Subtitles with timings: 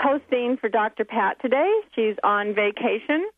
[0.00, 1.04] hosting for Dr.
[1.04, 1.80] Pat today.
[1.94, 3.28] She's on vacation,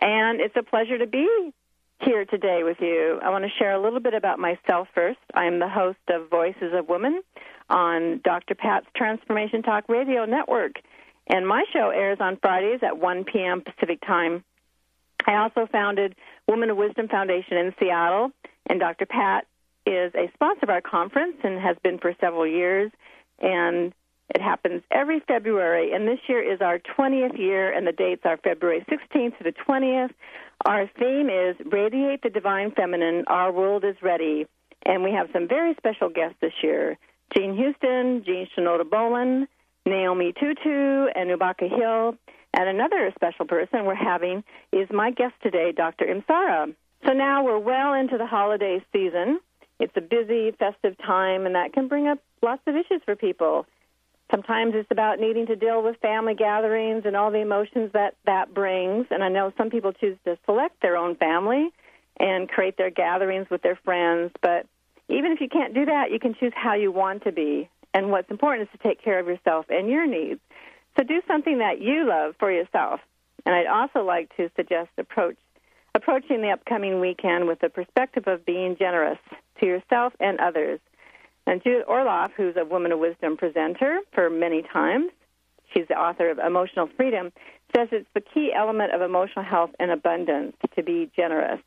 [0.00, 1.52] and it's a pleasure to be
[2.00, 3.18] here today with you.
[3.22, 5.18] I want to share a little bit about myself first.
[5.34, 7.22] I'm the host of Voices of Women
[7.68, 8.54] on Dr.
[8.54, 10.72] Pat's Transformation Talk Radio Network,
[11.26, 13.62] and my show airs on Fridays at 1 p.m.
[13.62, 14.44] Pacific Time.
[15.26, 16.16] I also founded
[16.48, 18.32] Women of Wisdom Foundation in Seattle,
[18.66, 19.06] and Dr.
[19.06, 19.46] Pat
[19.86, 22.90] is a sponsor of our conference and has been for several years.
[23.40, 23.92] And
[24.30, 28.36] it happens every February, and this year is our 20th year, and the dates are
[28.36, 30.10] February 16th to the 20th.
[30.64, 34.46] Our theme is Radiate the Divine Feminine, Our World is Ready.
[34.86, 36.96] And we have some very special guests this year
[37.34, 39.48] Jean Houston, Jean Shinoda Bolen,
[39.84, 42.16] Naomi Tutu, and Ubaka Hill.
[42.54, 46.06] And another special person we're having is my guest today, Dr.
[46.06, 46.74] Imsara.
[47.06, 49.40] So now we're well into the holiday season.
[49.78, 53.66] It's a busy, festive time, and that can bring up lots of issues for people.
[54.30, 58.54] Sometimes it's about needing to deal with family gatherings and all the emotions that that
[58.54, 59.06] brings.
[59.10, 61.70] And I know some people choose to select their own family
[62.18, 64.30] and create their gatherings with their friends.
[64.40, 64.66] But
[65.08, 67.68] even if you can't do that, you can choose how you want to be.
[67.92, 70.40] And what's important is to take care of yourself and your needs.
[70.96, 73.00] So do something that you love for yourself.
[73.44, 75.36] And I'd also like to suggest approach
[75.92, 79.18] approaching the upcoming weekend with the perspective of being generous
[79.58, 80.78] to yourself and others.
[81.46, 85.10] And Judith Orloff, who's a Woman of Wisdom presenter for many times,
[85.72, 87.32] she's the author of Emotional Freedom,
[87.74, 91.60] says it's the key element of emotional health and abundance to be generous.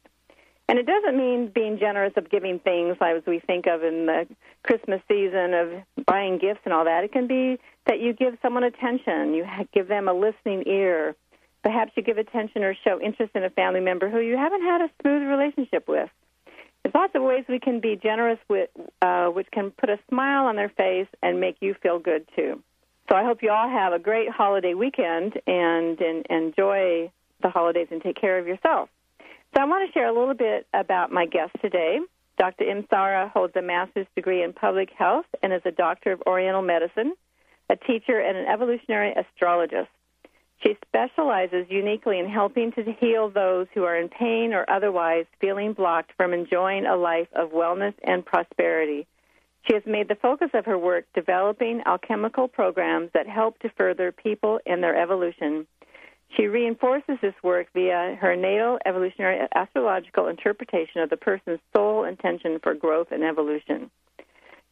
[0.70, 4.28] And it doesn't mean being generous of giving things as we think of in the
[4.64, 7.04] Christmas season of buying gifts and all that.
[7.04, 11.16] It can be that you give someone attention, you give them a listening ear.
[11.64, 14.82] Perhaps you give attention or show interest in a family member who you haven't had
[14.82, 16.10] a smooth relationship with.
[16.84, 18.70] There's lots of ways we can be generous with,
[19.02, 22.62] uh, which can put a smile on their face and make you feel good too.
[23.10, 27.12] So I hope you all have a great holiday weekend and, and enjoy
[27.42, 28.90] the holidays and take care of yourself.
[29.56, 32.00] So I want to share a little bit about my guest today.
[32.38, 32.66] Dr.
[32.66, 37.14] Imsara holds a master's degree in public health and is a doctor of Oriental medicine,
[37.70, 39.90] a teacher, and an evolutionary astrologist.
[40.64, 45.74] She specializes uniquely in helping to heal those who are in pain or otherwise feeling
[45.74, 49.06] blocked from enjoying a life of wellness and prosperity.
[49.68, 54.14] She has made the focus of her work developing alchemical programs that help to further
[54.14, 55.68] people in their evolution.
[56.38, 62.60] She reinforces this work via her natal evolutionary astrological interpretation of the person's soul intention
[62.64, 63.92] for growth and evolution.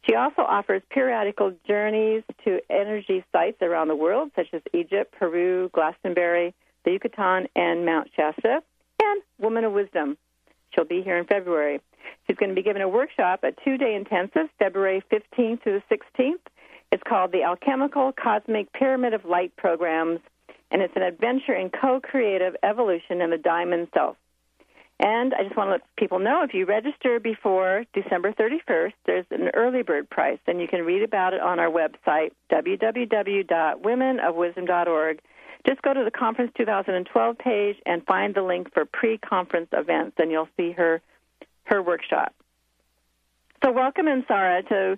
[0.04, 5.70] She also offers periodical journeys to energy sites around the world, such as Egypt, Peru,
[5.72, 6.54] Glastonbury,
[6.84, 8.62] the Yucatan, and Mount Shasta,
[9.00, 10.18] and Woman of Wisdom.
[10.74, 11.80] She'll be here in February.
[12.26, 15.96] She's going to be giving a workshop, a two day intensive, February 15th through the
[15.96, 16.40] 16th.
[16.90, 20.20] It's called the Alchemical Cosmic Pyramid of Light Programs,
[20.70, 24.16] and it's an adventure in co creative evolution in the diamond self.
[25.02, 29.26] And I just want to let people know if you register before December 31st, there's
[29.32, 35.20] an early bird price, and you can read about it on our website, www.womenofwisdom.org.
[35.66, 40.14] Just go to the Conference 2012 page and find the link for pre conference events,
[40.18, 41.02] and you'll see her,
[41.64, 42.32] her workshop.
[43.64, 44.96] So, welcome, Imsara, to,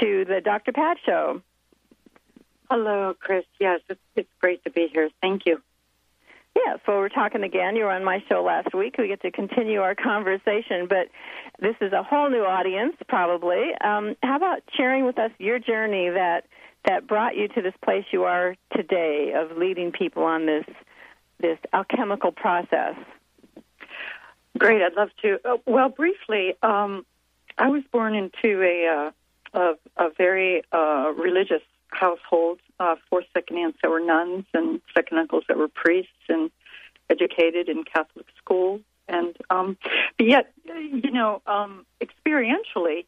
[0.00, 0.72] to the Dr.
[0.72, 1.40] Pat Show.
[2.70, 3.46] Hello, Kris.
[3.58, 5.08] Yes, it's, it's great to be here.
[5.22, 5.62] Thank you.
[6.66, 7.76] Yes, well, we're talking again.
[7.76, 8.96] You were on my show last week.
[8.98, 11.08] We get to continue our conversation, but
[11.60, 13.70] this is a whole new audience, probably.
[13.80, 16.46] Um, how about sharing with us your journey that
[16.84, 20.64] that brought you to this place you are today of leading people on this
[21.38, 22.96] this alchemical process?
[24.58, 25.38] Great, I'd love to.
[25.44, 27.06] Uh, well, briefly, um,
[27.56, 29.12] I was born into a
[29.54, 34.80] uh, a, a very uh, religious household, uh, four second aunts that were nuns and
[34.94, 36.50] second uncles that were priests and
[37.10, 38.80] educated in Catholic schools.
[39.08, 39.78] And um,
[40.18, 43.06] but yet, you know, um, experientially,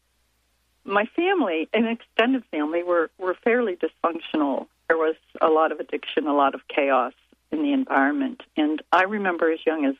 [0.85, 4.67] my family, an extended family, were were fairly dysfunctional.
[4.89, 7.13] There was a lot of addiction, a lot of chaos
[7.53, 9.95] in the environment, and I remember as young as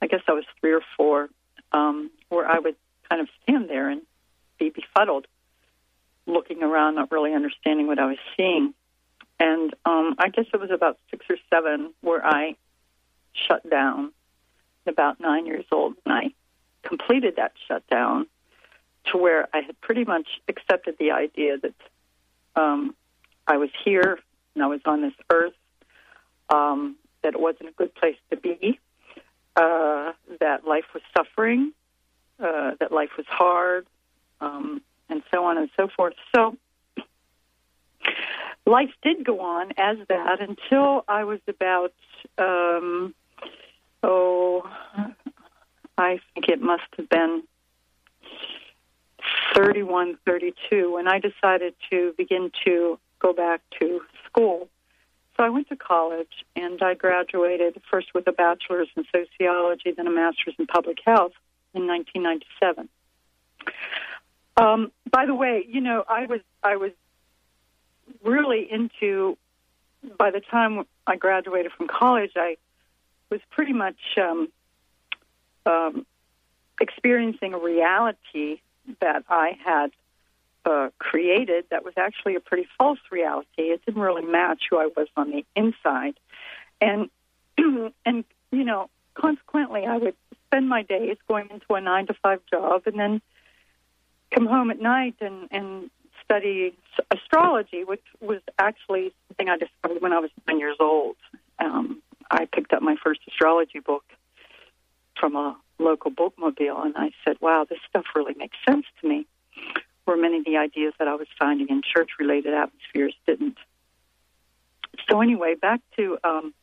[0.00, 1.28] I guess I was three or four,
[1.72, 2.76] um, where I would
[3.08, 4.02] kind of stand there and
[4.58, 5.26] be befuddled,
[6.26, 8.74] looking around, not really understanding what I was seeing.
[9.40, 12.56] And um, I guess it was about six or seven where I
[13.34, 14.12] shut down.
[14.84, 16.32] About nine years old, and I
[16.82, 18.26] completed that shutdown
[19.04, 21.74] to where I had pretty much accepted the idea that
[22.56, 22.96] um,
[23.46, 24.18] I was here
[24.56, 25.54] and I was on this earth,
[26.48, 28.80] um, that it wasn't a good place to be,
[29.54, 31.72] uh, that life was suffering,
[32.40, 33.86] uh, that life was hard,
[34.40, 36.14] um, and so on and so forth.
[36.34, 36.56] So
[38.66, 41.92] life did go on as that until I was about,
[42.38, 43.14] um,
[44.02, 44.68] oh,
[45.98, 47.42] I think it must have been
[49.54, 54.68] 31, 32 when I decided to begin to go back to school.
[55.36, 60.06] So I went to college and I graduated first with a bachelor's in sociology, then
[60.06, 61.32] a master's in public health
[61.74, 62.88] in 1997.
[64.56, 66.92] Um, by the way, you know, I was I was
[68.22, 69.36] really into.
[70.18, 72.56] By the time I graduated from college, I
[73.30, 74.48] was pretty much um,
[75.64, 76.06] um,
[76.80, 78.60] experiencing a reality
[79.00, 79.92] that I had
[80.64, 83.62] uh, created that was actually a pretty false reality.
[83.62, 86.14] It didn't really match who I was on the inside,
[86.80, 87.08] and
[88.04, 90.14] and you know, consequently, I would
[90.46, 93.22] spend my days going into a nine to five job, and then
[94.32, 95.90] come home at night and and
[96.24, 96.74] study
[97.10, 101.16] astrology, which was actually something I discovered when I was nine years old.
[101.58, 104.04] Um, I picked up my first astrology book
[105.18, 109.26] from a local bookmobile, and I said, "Wow, this stuff really makes sense to me."
[110.04, 113.56] Where many of the ideas that I was finding in church-related atmospheres didn't.
[115.08, 116.54] So anyway, back to um,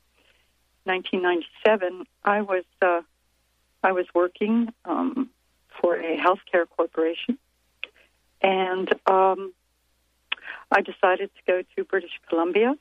[0.83, 3.01] 1997, I was uh,
[3.83, 5.29] I was working um,
[5.79, 7.37] for a healthcare corporation,
[8.41, 9.53] and um,
[10.71, 12.75] I decided to go to British Columbia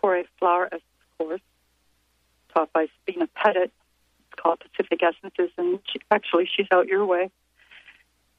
[0.00, 0.82] for a flower essence
[1.18, 1.40] course
[2.54, 3.72] taught by Sabina Pettit
[4.36, 7.30] called Pacific Essences, and she, actually she's out your way.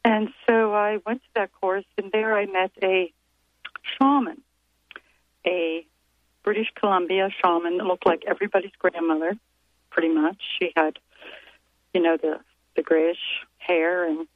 [0.03, 3.11] And so I went to that course, and there I met a
[3.97, 4.41] shaman,
[5.45, 5.85] a
[6.43, 9.35] British Columbia shaman that looked like everybody's grandmother,
[9.89, 10.37] pretty much.
[10.59, 10.99] She had,
[11.93, 12.39] you know, the
[12.75, 14.27] the grayish hair and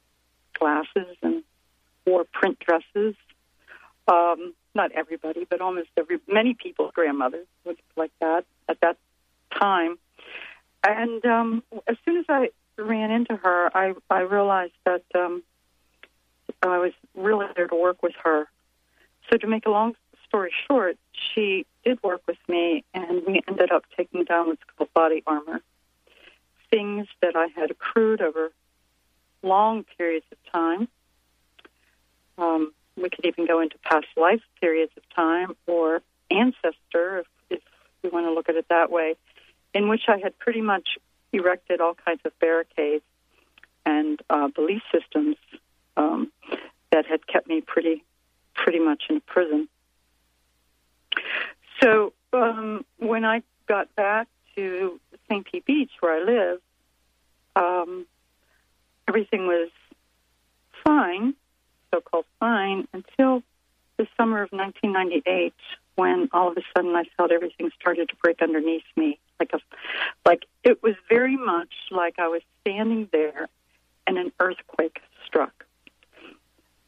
[0.58, 1.44] glasses, and
[2.06, 3.14] wore print dresses.
[4.08, 8.96] Um, not everybody, but almost every many people's grandmothers looked like that at that
[9.58, 9.98] time.
[10.86, 15.42] And um, as soon as I ran into her, I I realized that um,
[16.62, 18.48] I was really there to work with her.
[19.30, 19.94] So to make a long
[20.26, 24.92] story short, she did work with me, and we ended up taking down what's called
[24.94, 25.60] body armor,
[26.70, 28.50] things that I had accrued over
[29.42, 30.88] long periods of time.
[32.40, 37.60] Um, we could even go into past life periods of time or ancestor, if, if
[38.02, 39.14] we want to look at it that way
[39.74, 40.98] in which I had pretty much
[41.32, 43.04] erected all kinds of barricades
[43.86, 45.36] and uh, belief systems
[45.96, 46.32] um,
[46.90, 48.04] that had kept me pretty,
[48.54, 49.68] pretty much in prison.
[51.80, 55.46] So um, when I got back to St.
[55.46, 56.60] Pete Beach, where I live,
[57.56, 58.06] um,
[59.08, 59.70] everything was
[60.84, 61.34] fine,
[61.92, 63.42] so-called fine, until
[63.96, 65.54] the summer of 1998,
[65.96, 69.58] when all of a sudden I felt everything started to break underneath me like a
[70.26, 73.48] like it was very much like I was standing there
[74.06, 75.64] and an earthquake struck.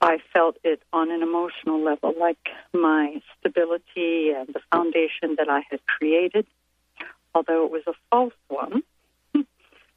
[0.01, 5.63] I felt it on an emotional level, like my stability and the foundation that I
[5.71, 6.47] had created,
[7.35, 8.83] although it was a false one,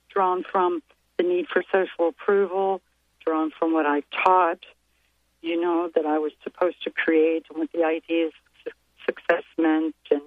[0.09, 0.83] drawn from
[1.17, 2.81] the need for social approval,
[3.25, 4.63] drawn from what I taught,
[5.45, 8.33] you know, that I was supposed to create and what the ideas
[9.05, 10.21] success meant and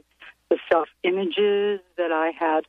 [0.48, 2.64] the self images that I had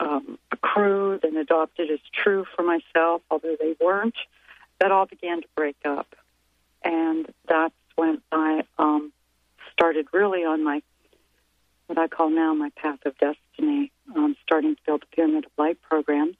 [0.00, 4.16] um, accrued and adopted as true for myself, although they weren't,
[4.80, 6.16] that all began to break up.
[6.82, 9.12] And that's when I um,
[9.72, 10.82] started really on my,
[11.86, 15.52] what I call now my path of destiny, um, starting to build the Pyramid of
[15.58, 16.34] Light program,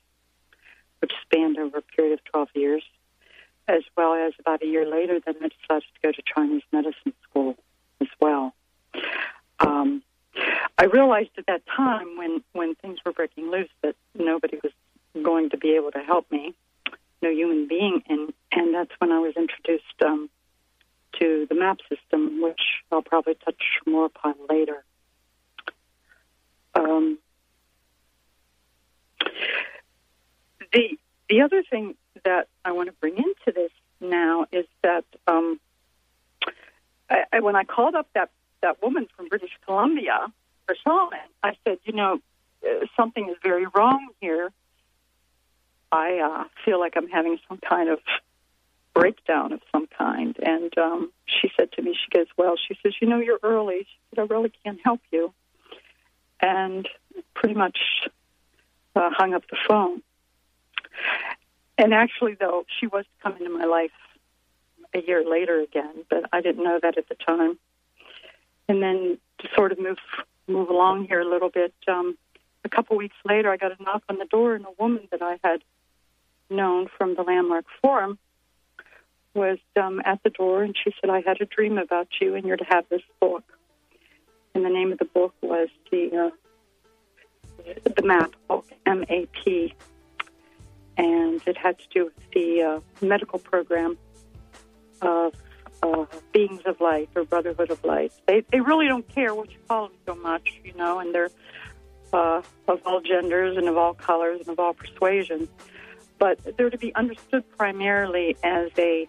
[1.01, 2.83] which spanned over a period of 12 years,
[3.69, 7.15] as well as about a year later, then I decided to go to Chinese medicine
[7.29, 7.57] school
[8.01, 8.55] as well.
[9.61, 10.03] Um,
[10.77, 14.73] I realized at that time when when things were breaking loose that nobody was
[15.23, 16.55] going to be able to help me.
[17.23, 20.29] no human being, and and that's when I was introduced um,
[21.21, 24.85] to the map system, which I'll probably touch more upon later.
[26.75, 27.19] Um,
[30.73, 31.95] the the other thing
[32.25, 35.61] that I want to bring into this now is that um,
[37.09, 38.31] I, I, when I called up that
[38.63, 40.33] that woman from British Columbia
[40.67, 42.19] for shaman, I said, you know,
[42.65, 44.51] uh, something is very wrong here.
[45.93, 47.99] I uh, feel like I'm having some kind of
[48.95, 50.37] breakdown of some kind.
[50.43, 53.81] And um, she said to me, she goes, well, she says, you know, you're early.
[53.81, 55.35] She said, I really can't help you.
[56.41, 56.89] And
[57.35, 57.79] pretty much
[58.97, 60.03] uh, hung up the phone.
[61.77, 63.91] And actually, though, she was to into my life
[64.95, 67.59] a year later again, but I didn't know that at the time.
[68.69, 69.99] And then to sort of move
[70.47, 72.17] move along here a little bit, um,
[72.65, 75.23] a couple weeks later, I got a knock on the door, and a woman that
[75.23, 75.63] I had
[76.51, 78.19] known from the Landmark Forum
[79.35, 82.47] was um, at the door, and she said, "I had a dream about you, and
[82.47, 83.45] you're to have this book."
[84.55, 86.31] And the name of the book was the
[87.57, 89.75] uh, the map book, M A P,
[90.97, 93.97] and it had to do with the uh, medical program
[95.03, 95.35] of
[95.83, 98.13] uh, beings of light or brotherhood of light.
[98.27, 101.31] They they really don't care what you call them so much, you know, and they're
[102.13, 105.49] uh, of all genders and of all colors and of all persuasions.
[106.19, 109.09] But they're to be understood primarily as a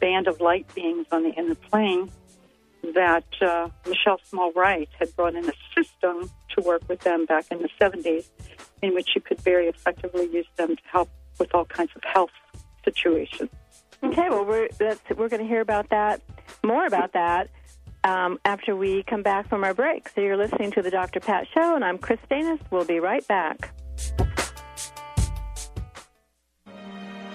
[0.00, 2.10] band of light beings on the inner plane
[2.94, 7.46] that uh, Machaelle Small Wright had brought in a system to work with them back
[7.50, 8.30] in the 70s
[8.82, 12.30] in which you could very effectively use them to help with all kinds of health
[12.84, 13.50] situations.
[14.02, 14.68] Okay, well, we're,
[15.16, 16.22] we're going to hear about that,
[16.64, 17.50] more about that,
[18.04, 20.08] um, after we come back from our break.
[20.10, 21.20] So you're listening to the Dr.
[21.20, 22.60] Pat Show, and I'm Kris Steinnes.
[22.70, 23.74] We'll be right back.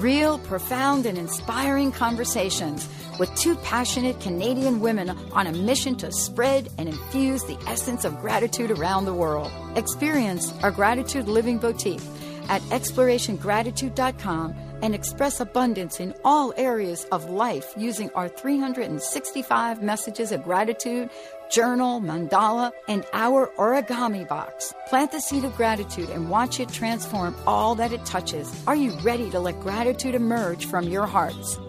[0.00, 2.88] Real, profound, and inspiring conversations
[3.18, 8.18] with two passionate Canadian women on a mission to spread and infuse the essence of
[8.18, 9.52] gratitude around the world.
[9.76, 12.00] Experience our Gratitude Living Boutique
[12.48, 20.42] at explorationgratitude.com and express abundance in all areas of life using our 365 messages of
[20.42, 21.10] gratitude
[21.50, 24.72] journal, mandala, and our origami box.
[24.88, 28.50] Plant the seed of gratitude and watch it transform all that it touches.
[28.66, 31.58] Are you ready to let gratitude emerge from your hearts?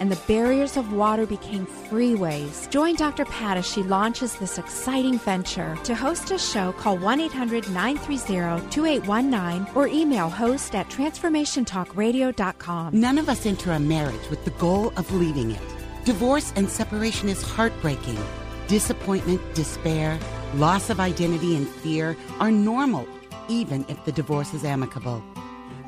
[0.00, 2.68] and the barriers of water became freeways.
[2.70, 3.24] Join Dr.
[3.24, 5.76] Pat as she launches this exciting venture.
[5.84, 12.98] To host a show, call 1 800 930 2819 or email host at transformationtalkradio.com.
[12.98, 15.60] None of us enter a marriage with the goal of leaving it.
[16.04, 18.18] Divorce and separation is heartbreaking.
[18.66, 20.18] Disappointment, despair,
[20.54, 23.06] loss of identity, and fear are normal,
[23.48, 25.22] even if the divorce is amicable.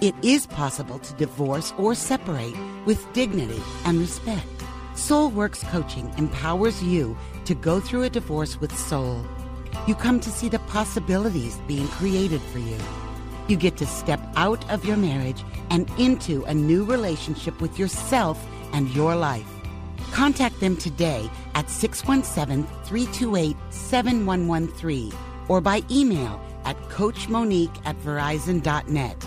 [0.01, 2.55] It is possible to divorce or separate
[2.87, 4.47] with dignity and respect.
[4.95, 9.23] SoulWorks Coaching empowers you to go through a divorce with soul.
[9.87, 12.79] You come to see the possibilities being created for you.
[13.47, 18.43] You get to step out of your marriage and into a new relationship with yourself
[18.73, 19.53] and your life.
[20.13, 25.13] Contact them today at 617 328 7113
[25.49, 29.27] or by email at coachmonique at verizon.net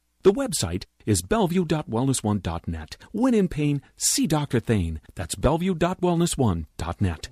[0.23, 2.97] The website is bellevue.wellness1.net.
[3.11, 4.59] When in pain, see Dr.
[4.59, 5.01] Thane.
[5.15, 7.29] That's bellevue.wellness1.net.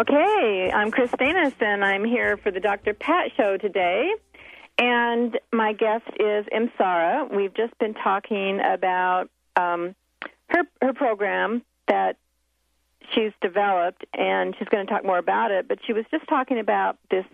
[0.00, 2.92] Okay, I'm Kris Steinnes, and I'm here for the Dr.
[2.92, 4.12] Pat Show today.
[4.78, 7.32] And my guest is Imsara.
[7.32, 9.94] We've just been talking about um,
[10.48, 12.16] her her program that
[13.14, 15.68] she's developed, and she's going to talk more about it.
[15.68, 17.24] But she was just talking about this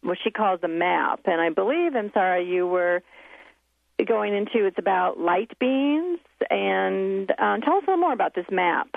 [0.00, 3.02] what she calls a map, and I believe I'm sorry, you were
[4.04, 8.46] going into it's about light beams, and um, tell us a little more about this
[8.50, 8.88] map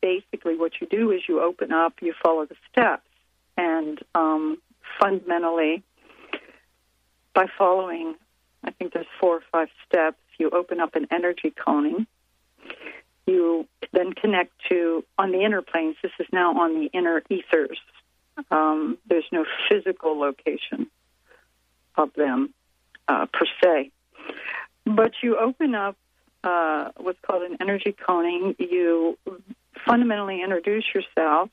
[0.00, 3.06] basically what you do is you open up, you follow the steps,
[3.56, 4.58] and um,
[5.00, 5.82] fundamentally,
[7.34, 8.14] by following,
[8.64, 12.06] I think there's four or five steps, you open up an energy coning.
[13.30, 17.78] You then connect to, on the inner planes, this is now on the inner ethers.
[18.50, 20.88] Um, there's no physical location
[21.96, 22.54] of them
[23.08, 23.90] uh, per se.
[24.84, 25.96] But you open up
[26.42, 28.56] uh, what's called an energy coning.
[28.58, 29.18] You
[29.86, 31.50] fundamentally introduce yourself.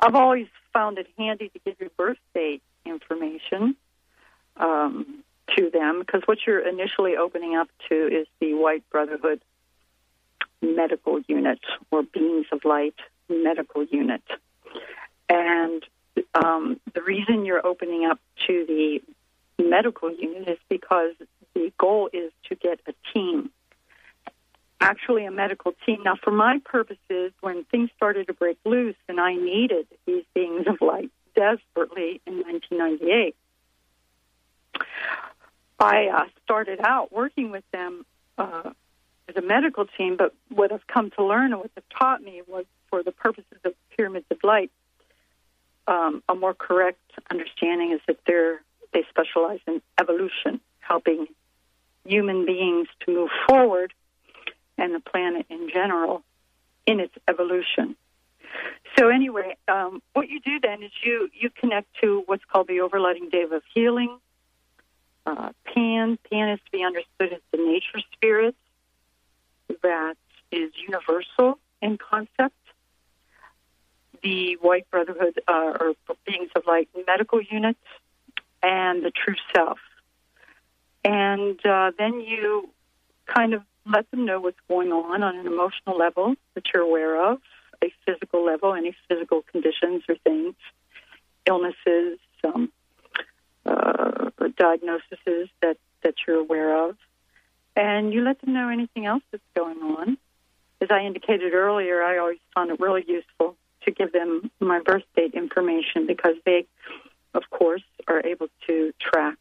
[0.00, 3.76] I've always found it handy to give your birth date information
[4.56, 5.22] um,
[5.56, 9.40] to them because what you're initially opening up to is the White Brotherhood
[10.62, 12.94] Medical Unit or Beings of Light
[13.28, 14.22] Medical Unit.
[15.28, 15.82] And
[16.34, 19.00] um, the reason you're opening up to the
[19.62, 21.12] medical unit is because
[21.54, 23.50] the goal is to get a team
[24.84, 26.02] actually a medical team.
[26.04, 30.66] Now, for my purposes, when things started to break loose and I needed these beings
[30.66, 33.34] of light desperately in 1998,
[35.78, 38.04] I uh, started out working with them
[38.36, 38.70] uh,
[39.28, 40.16] as a medical team.
[40.16, 43.58] But what I've come to learn and what they've taught me was for the purposes
[43.64, 44.70] of pyramids of light,
[45.86, 48.60] um, a more correct understanding is that they're
[48.92, 51.26] they specialize in evolution, helping
[52.04, 53.92] human beings to move forward
[54.78, 56.22] and the planet in general
[56.86, 57.96] in its evolution.
[58.96, 62.78] So anyway, um, what you do then is you you connect to what's called the
[62.78, 64.18] overlighting Deva of healing.
[65.26, 68.54] Uh, Pan Pan is to be understood as the nature spirit
[69.82, 70.16] that
[70.50, 72.54] is universal in concept.
[74.22, 75.94] The White Brotherhood uh, or
[76.26, 77.80] beings of light medical units
[78.62, 79.78] and the true self.
[81.04, 82.70] And uh, then you
[83.26, 87.32] kind of let them know what's going on on an emotional level that you're aware
[87.32, 87.38] of,
[87.82, 90.54] a physical level, any physical conditions or things,
[91.46, 92.72] illnesses, um,
[93.66, 96.96] uh, diagnoses that, that you're aware of.
[97.76, 100.16] And you let them know anything else that's going on.
[100.80, 105.04] As I indicated earlier, I always found it really useful to give them my birth
[105.16, 106.66] date information because they,
[107.34, 109.36] of course, are able to track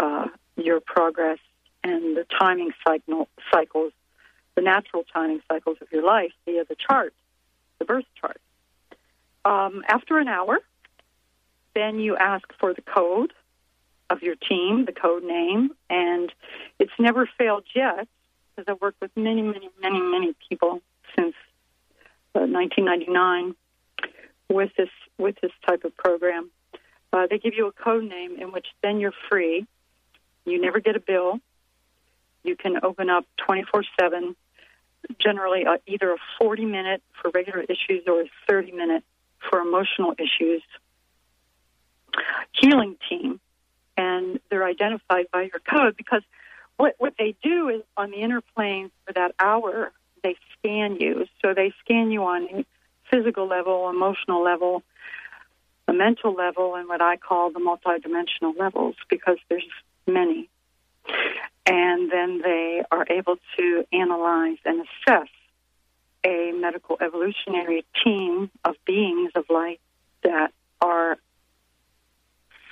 [0.00, 0.26] uh,
[0.56, 1.38] your progress
[1.84, 3.92] and the timing cycle, cycles,
[4.54, 7.14] the natural timing cycles of your life via the chart,
[7.78, 8.40] the birth chart.
[9.44, 10.58] Um, after an hour,
[11.74, 13.32] then you ask for the code
[14.10, 16.32] of your team, the code name, and
[16.78, 18.08] it's never failed yet
[18.56, 20.80] because I've worked with many, many, many, many people
[21.16, 21.34] since
[22.34, 23.54] uh, 1999
[24.48, 26.50] with this with this type of program.
[27.12, 29.66] Uh, they give you a code name in which then you're free.
[30.44, 31.40] You never get a bill
[32.48, 34.34] you can open up 24 7,
[35.18, 39.04] generally uh, either a 40 minute for regular issues or a 30 minute
[39.48, 40.62] for emotional issues
[42.52, 43.40] healing team.
[43.98, 46.22] And they're identified by your code because
[46.76, 51.26] what, what they do is on the inner planes for that hour, they scan you.
[51.42, 52.64] So they scan you on a
[53.10, 54.82] physical level, emotional level,
[55.88, 59.66] a mental level, and what I call the multidimensional levels because there's
[60.06, 60.48] many
[61.68, 65.28] and then they are able to analyze and assess
[66.24, 69.80] a medical evolutionary team of beings of light
[70.22, 71.18] that are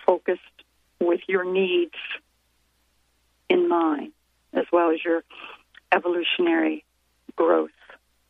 [0.05, 0.41] focused
[1.01, 1.95] with your needs
[3.49, 4.13] in mind,
[4.53, 5.23] as well as your
[5.93, 6.85] evolutionary
[7.37, 7.71] growth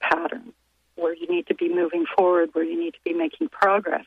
[0.01, 0.53] pattern,
[0.97, 4.05] where you need to be moving forward, where you need to be making progress.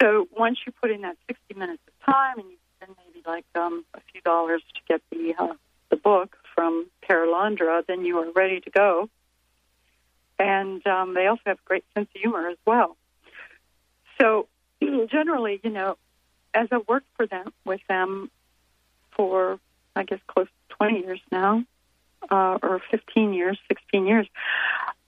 [0.00, 3.44] So once you put in that 60 minutes of time and you spend maybe like
[3.54, 5.54] um, a few dollars to get the uh,
[5.90, 9.10] the book from Perelandra, then you are ready to go.
[10.38, 12.96] And um, they also have a great sense of humor as well.
[14.20, 14.48] So
[14.80, 15.96] generally, you know,
[16.54, 18.30] as I've worked for them with them
[19.12, 19.58] for
[19.96, 21.64] I guess close to 20 years now,
[22.30, 24.26] uh, or 15 years, 16 years,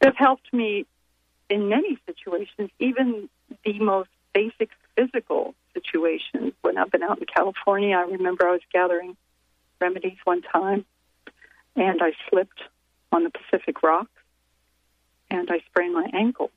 [0.01, 0.87] they've helped me
[1.49, 3.29] in many situations, even
[3.65, 6.53] the most basic physical situations.
[6.63, 9.17] When I've been out in California, I remember I was gathering
[9.81, 10.85] remedies one time,
[11.77, 12.63] and I slipped
[13.11, 14.11] on the Pacific Rocks,
[15.31, 16.51] and I sprained my ankle.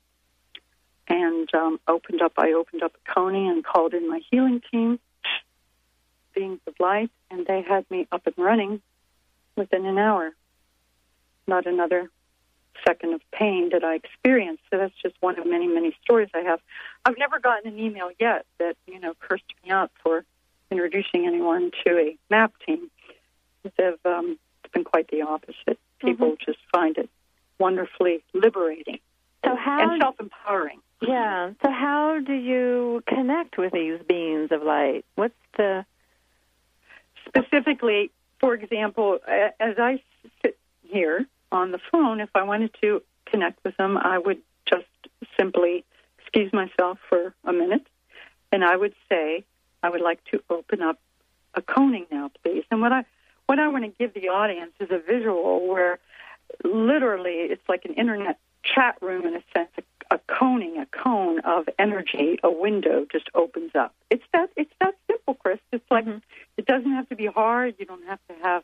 [1.08, 2.32] And um, opened up.
[2.36, 4.98] I opened up a coning and called in my healing team,
[6.34, 8.82] beings of light, and they had me up and running
[9.54, 10.32] within an hour.
[11.46, 12.10] Not another
[12.86, 14.62] second of pain that I experienced.
[14.70, 16.60] So that's just one of many, many stories I have.
[17.04, 20.24] I've never gotten an email yet that, you know, cursed me out for
[20.70, 22.90] introducing anyone to a MAP team.
[23.62, 25.78] They've, um, it's been quite the opposite.
[26.00, 26.50] People mm-hmm.
[26.50, 27.08] just find it
[27.58, 28.98] wonderfully liberating
[29.46, 30.80] so how, and self-empowering.
[31.00, 31.52] Yeah.
[31.62, 35.04] So how do you connect with these beings of light?
[35.14, 35.84] What's the
[37.26, 40.02] specifically, for example, as I
[40.42, 44.86] sit here on the phone, if I wanted to connect with them, I would just
[45.38, 45.84] simply
[46.18, 47.86] excuse myself for a minute
[48.52, 49.44] and I would say,
[49.82, 50.98] I would like to open up
[51.54, 52.64] a coning now, please.
[52.70, 53.04] And what I
[53.46, 55.98] what I want to give the audience is a visual where
[56.64, 58.38] literally it's like an internet
[58.74, 63.28] chat room in a sense, a, a coning, a cone of energy, a window just
[63.34, 63.94] opens up.
[64.10, 65.58] It's that it's that simple, Kris.
[65.72, 66.18] It's like mm-hmm.
[66.56, 67.74] it doesn't have to be hard.
[67.78, 68.62] You don't have to have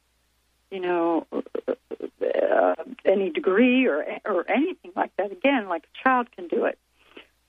[0.73, 5.31] you know, uh, any degree or or anything like that.
[5.31, 6.79] Again, like a child can do it.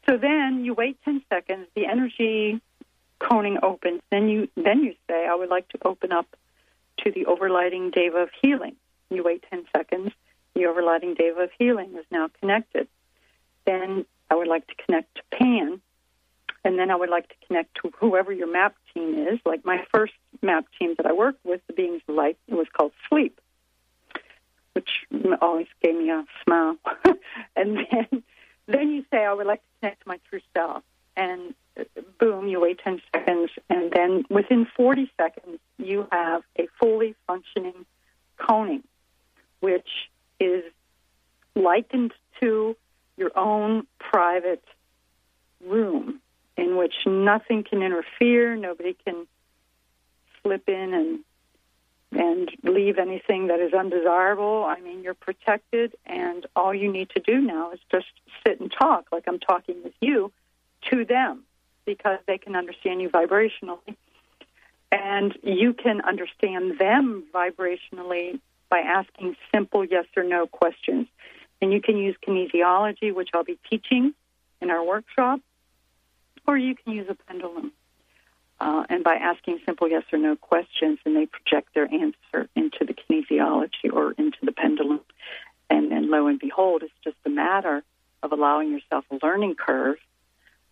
[0.08, 1.68] So then you wait ten seconds.
[1.74, 2.62] The energy
[3.20, 4.02] coning opens.
[4.12, 6.28] Then you then you say, "I would like to open up
[7.00, 8.76] to the overlighting deva of healing."
[9.10, 10.12] You wait ten seconds.
[10.56, 12.88] The overlighting deva of healing is now connected.
[13.66, 15.82] Then I would like to connect to Pan,
[16.64, 19.40] and then I would like to connect to whoever your map team is.
[19.46, 22.68] Like my first map team that I worked with, the Beings of Light, it was
[22.72, 23.40] called Sleep,
[24.74, 24.90] which
[25.42, 26.78] always gave me a smile.
[27.56, 28.24] and then,
[28.68, 30.84] then you say, I would like to connect to my true self.
[31.16, 31.54] And
[32.20, 33.52] boom, you wait 10 seconds.
[33.70, 37.86] And then within 40 seconds, you have a fully functioning
[38.38, 38.84] coning,
[39.60, 40.64] which is
[41.56, 42.76] likened to
[43.18, 44.64] your own private
[45.66, 46.20] room
[46.58, 46.94] in which
[47.34, 49.28] nothing can interfere, nobody can
[50.42, 51.20] slip in and
[52.16, 54.64] and leave anything that is undesirable.
[54.64, 58.06] I mean, you're protected, and all you need to do now is just
[58.46, 60.32] sit and talk, like I'm talking with you,
[60.92, 61.44] to them,
[61.86, 63.96] because they can understand you vibrationally.
[64.92, 71.08] And you can understand them vibrationally by asking simple yes or no questions.
[71.64, 74.14] And you can use kinesiology, which I'll be teaching
[74.62, 75.40] in our workshop,
[76.48, 77.72] or you can use a pendulum.
[78.60, 82.86] Uh, and by asking simple yes or no questions, and they project their answer into
[82.86, 85.02] the kinesiology or into the pendulum.
[85.70, 87.84] And then lo and behold, it's just a matter
[88.22, 89.98] of allowing yourself a learning curve,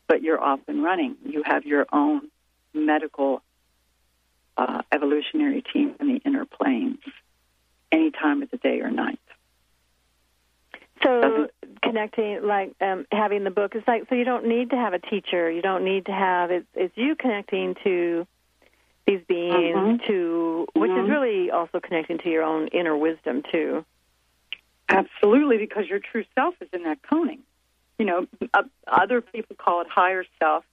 [0.08, 1.16] but you're off and running.
[1.26, 2.30] You have your own
[2.74, 3.42] medical
[4.58, 7.00] uh, evolutionary team in the inner planes
[7.92, 9.20] any time of the day or night.
[11.04, 11.48] So
[11.84, 15.00] connecting, like um, having the book, it's like so you don't need to have a
[15.00, 15.50] teacher.
[15.50, 18.28] You don't need to have it's it's you connecting to
[19.08, 20.08] these beings mm-hmm.
[20.08, 21.06] to which mm-hmm.
[21.06, 23.86] is really also connecting to your own inner wisdom too.
[24.90, 27.40] Absolutely, because your true self is in that coning.
[27.98, 30.64] You know, uh, other people call it higher self.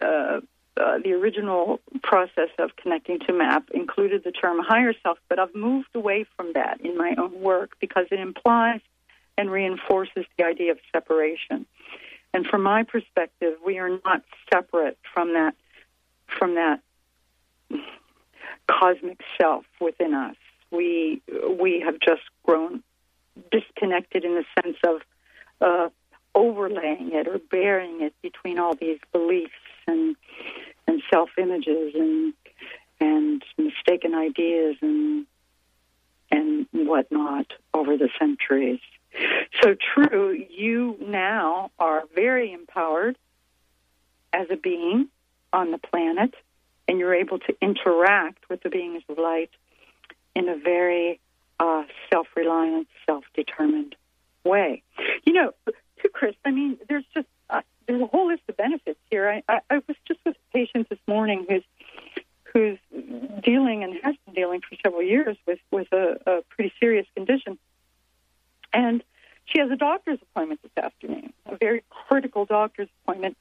[0.00, 0.40] Uh,
[0.76, 5.54] uh, the original process of connecting to MAP included the term higher self, but I've
[5.54, 8.80] moved away from that in my own work because it implies
[9.36, 11.66] and reinforces the idea of separation.
[12.32, 15.54] And from my perspective, we are not separate from that
[16.38, 16.80] from that
[18.68, 20.36] cosmic self within us.
[20.70, 21.22] We
[21.58, 22.82] we have just grown
[23.50, 25.00] disconnected in the sense of
[25.60, 25.88] uh,
[26.34, 29.52] overlaying it or burying it between all these beliefs
[29.86, 30.16] and
[30.86, 32.34] and self images and
[33.00, 35.26] and mistaken ideas and
[36.30, 38.80] and whatnot over the centuries.
[39.62, 43.16] So true, you now are very empowered
[44.32, 45.08] as a being
[45.52, 46.34] on the planet,
[46.88, 49.50] and you're able to interact with the beings of light
[50.34, 51.20] in a very
[51.60, 53.94] uh, self reliant, self determined
[54.44, 54.82] way.
[55.24, 58.98] You know, to Kris, I mean, there's just uh, there's a whole list of benefits
[59.10, 59.28] here.
[59.28, 61.64] I, I, I was just with a patient this morning who's
[62.52, 62.78] who's
[63.42, 66.72] dealing and has been dealing for several years with with a, a pretty
[68.74, 69.02] and
[69.46, 73.36] she has a doctor's appointment this afternoon, a very critical doctor's appointment.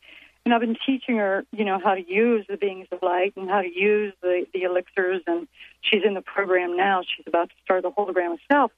[0.46, 3.50] And I've been teaching her, you know, how to use the beings of light and
[3.50, 5.22] how to use the, the elixirs.
[5.26, 5.48] And
[5.82, 7.02] she's in the program now.
[7.02, 8.72] She's about to start the hologram herself.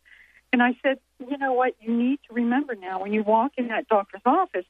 [0.53, 1.75] And I said, you know what?
[1.81, 4.65] You need to remember now when you walk in that doctor's office,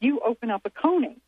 [0.00, 1.20] you open up a coning.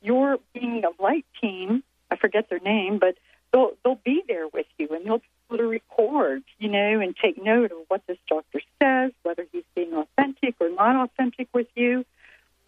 [0.00, 3.16] Your being of light team, I forget their name, but
[3.52, 7.14] they'll, they'll be there with you and they'll be able to record, you know, and
[7.16, 11.68] take note of what this doctor says, whether he's being authentic or not authentic with
[11.74, 12.04] you.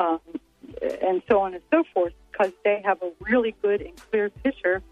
[0.01, 0.21] Um,
[1.03, 4.83] and so on and so forth, because they have a really good and clear picture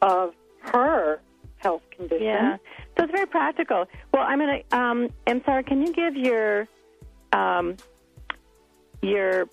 [0.00, 1.20] of her
[1.58, 2.24] health condition.
[2.24, 2.56] Yeah,
[2.96, 3.86] so it's very practical.
[4.12, 4.62] Well, I'm gonna.
[4.72, 5.62] Um, I'm sorry.
[5.62, 6.66] Can you give your
[7.32, 7.76] um,
[9.00, 9.48] your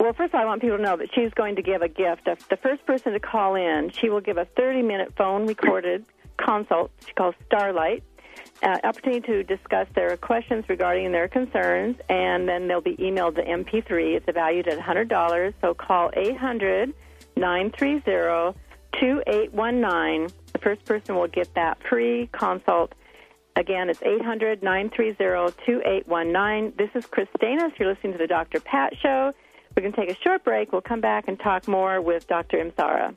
[0.00, 1.88] well, first of all, I want people to know that she's going to give a
[1.88, 2.24] gift.
[2.24, 6.04] The first person to call in, she will give a 30 minute phone recorded
[6.44, 8.02] consult she calls Starlight
[8.62, 13.42] uh, opportunity to discuss their questions regarding their concerns, and then they'll be emailed the
[13.42, 14.16] MP3.
[14.16, 15.54] It's valued at $100.
[15.60, 16.94] So call 800
[17.36, 18.58] 930
[19.00, 20.28] 2819.
[20.52, 22.92] The first person will get that free consult.
[23.56, 26.74] Again, it's 800 930 2819.
[26.76, 27.72] This is Kris Steinnes.
[27.72, 28.60] If you're listening to the Dr.
[28.60, 29.32] Pat Show,
[29.76, 30.72] we're going to take a short break.
[30.72, 32.58] We'll come back and talk more with Dr.
[32.58, 33.16] Imsara.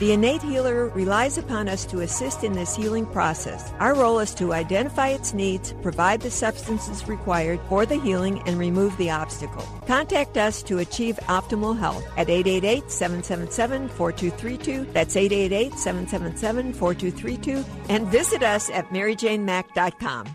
[0.00, 3.70] The innate healer relies upon us to assist in this healing process.
[3.80, 8.58] Our role is to identify its needs, provide the substances required for the healing, and
[8.58, 9.66] remove the obstacle.
[9.86, 14.90] Contact us to achieve optimal health at 888-777-4232.
[14.94, 17.62] That's 888-777-4232.
[17.90, 20.34] And visit us at maryjanemack.com.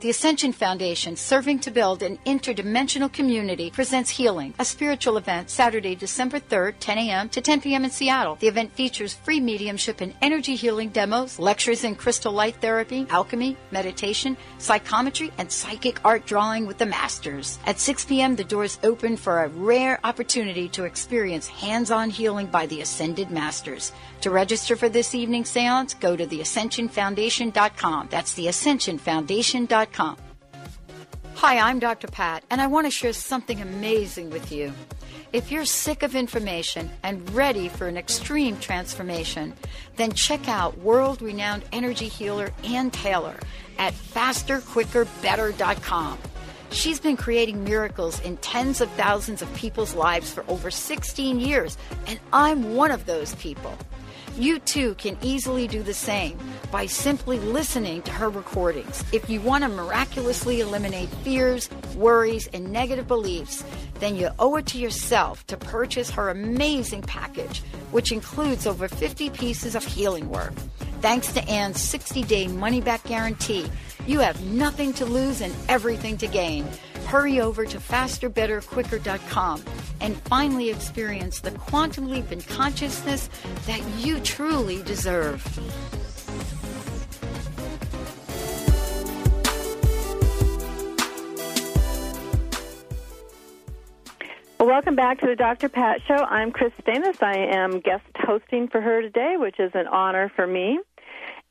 [0.00, 5.96] The Ascension Foundation, serving to build an interdimensional community, presents Healing, a spiritual event Saturday,
[5.96, 7.28] December 3rd, 10 a.m.
[7.30, 7.82] to 10 p.m.
[7.82, 8.36] in Seattle.
[8.36, 13.56] The event features free mediumship and energy healing demos, lectures in crystal light therapy, alchemy,
[13.72, 17.58] meditation, psychometry, and psychic art drawing with the masters.
[17.66, 22.46] At 6 p.m., the doors open for a rare opportunity to experience hands on healing
[22.46, 23.90] by the Ascended Masters.
[24.22, 28.08] To register for this evening's seance, go to theascensionfoundation.com.
[28.10, 30.16] That's theascensionfoundation.com.
[31.34, 32.08] Hi, I'm Dr.
[32.08, 34.72] Pat, and I want to share something amazing with you.
[35.32, 39.54] If you're sick of information and ready for an extreme transformation,
[39.94, 43.36] then check out world renowned energy healer Ann Taylor
[43.78, 46.18] at fasterquickerbetter.com.
[46.70, 51.78] She's been creating miracles in tens of thousands of people's lives for over 16 years,
[52.06, 53.78] and I'm one of those people.
[54.38, 56.38] You too can easily do the same
[56.70, 59.02] by simply listening to her recordings.
[59.12, 63.64] If you want to miraculously eliminate fears, worries, and negative beliefs,
[63.98, 69.28] then you owe it to yourself to purchase her amazing package, which includes over 50
[69.30, 70.54] pieces of healing work.
[71.00, 73.68] Thanks to Ann's 60 day money back guarantee,
[74.06, 76.66] you have nothing to lose and everything to gain.
[77.06, 79.64] Hurry over to fasterbetterquicker.com
[80.00, 83.28] and finally experience the quantum leap in consciousness
[83.66, 85.42] that you truly deserve.
[94.60, 95.68] Welcome back to the Dr.
[95.68, 96.14] Pat Show.
[96.14, 97.22] I'm Kris Steinnes.
[97.22, 100.78] I am guest hosting for her today, which is an honor for me.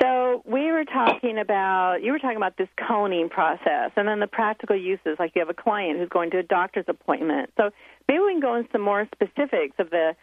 [0.00, 4.28] So we were talking about you were talking about this coning process and then the
[4.28, 7.50] practical uses like you have a client who's going to a doctor's appointment.
[7.56, 7.72] So
[8.06, 10.14] maybe we can go into some more specifics of the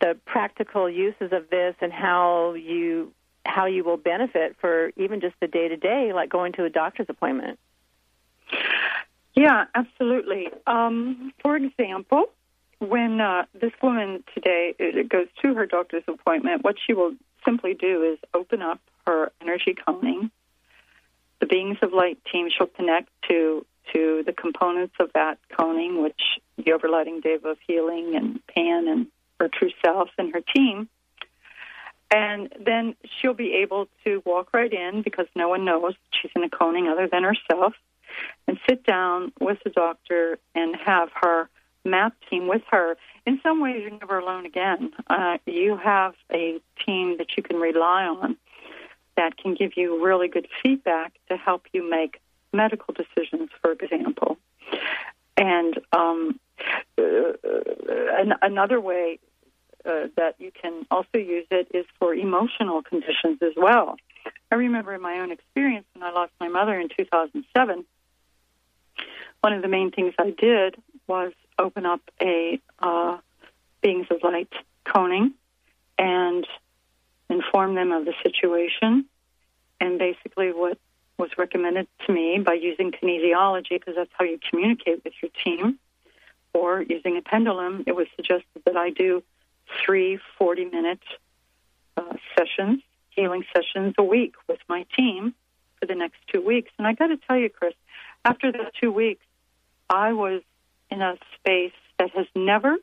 [0.00, 3.12] the practical uses of this and how you
[3.46, 6.70] how you will benefit for even just the day to day like going to a
[6.70, 7.58] doctor's appointment.
[9.34, 10.48] Yeah, absolutely.
[10.66, 12.26] Um, for example,
[12.78, 14.74] when uh, this woman today
[15.08, 19.74] goes to her doctor's appointment, what she will simply do is open up her energy
[19.86, 20.30] coning.
[21.40, 26.20] The beings of light team she'll connect to to the components of that coning, which
[26.56, 29.06] the overlighting deva of healing and Pan and
[29.40, 30.88] her true self and her team.
[32.10, 36.44] And then she'll be able to walk right in because no one knows she's in
[36.44, 37.74] a coning other than herself
[38.46, 41.48] and sit down with the doctor and have her
[41.84, 42.96] MAP team with her.
[43.26, 44.92] In some ways, you're never alone again.
[45.08, 48.36] Uh, you have a team that you can rely on
[49.16, 52.20] that can give you really good feedback to help you make
[52.52, 54.38] medical decisions, for example.
[55.36, 56.38] And um,
[56.98, 57.02] uh,
[58.18, 59.18] an- another way
[59.84, 63.96] uh, that you can also use it is for emotional conditions as well.
[64.50, 67.84] I remember in my own experience when I lost my mother in 2007,
[69.40, 73.18] one of the main things I did was open up a uh,
[73.82, 74.52] Beings of Light
[74.84, 75.34] coning
[75.98, 76.46] and
[77.28, 79.04] inform them of the situation.
[79.80, 80.78] And basically, what
[81.18, 85.78] was recommended to me by using kinesiology, because that's how you communicate with your team,
[86.54, 89.22] or using a pendulum, it was suggested that I do
[89.84, 91.02] three 40 minute
[91.96, 95.34] uh, sessions, healing sessions a week with my team
[95.80, 96.70] for the next two weeks.
[96.78, 97.74] And I got to tell you, Kris,
[98.24, 99.24] after the two weeks,
[99.90, 100.42] I was
[100.90, 102.76] in a space that has never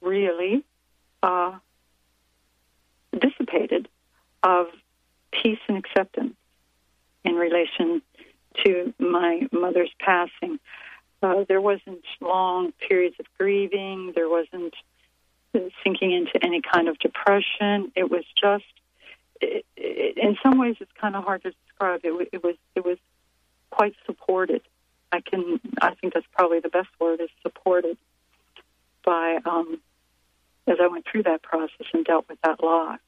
[0.00, 0.64] really
[1.22, 1.52] uh,
[3.18, 3.88] dissipated
[4.42, 4.66] of
[5.30, 6.34] peace and acceptance
[7.24, 8.02] in relation
[8.64, 10.58] to my mother's passing.
[11.22, 14.12] Uh, there wasn't long periods of grieving.
[14.14, 14.74] There wasn't
[15.84, 17.92] sinking into any kind of depression.
[17.94, 18.64] It was just,
[19.40, 22.00] it, it, in some ways, it's kind of hard to describe.
[22.04, 22.98] It, it was, it was
[23.70, 24.62] quite supported.
[25.12, 27.98] I can, I think that's probably the best word is supported
[29.04, 29.78] by, um,
[30.66, 32.98] as I went through that process and dealt with that loss.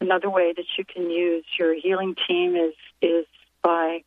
[0.00, 3.26] Another way that you can use your healing team is is
[3.62, 4.04] by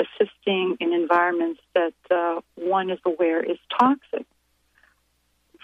[0.00, 4.26] assisting in environments that uh, one is aware is toxic.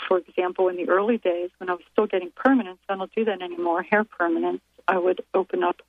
[0.09, 3.25] For example, in the early days when I was still getting permanence, I don't do
[3.27, 5.83] that anymore, hair permanence, I would open up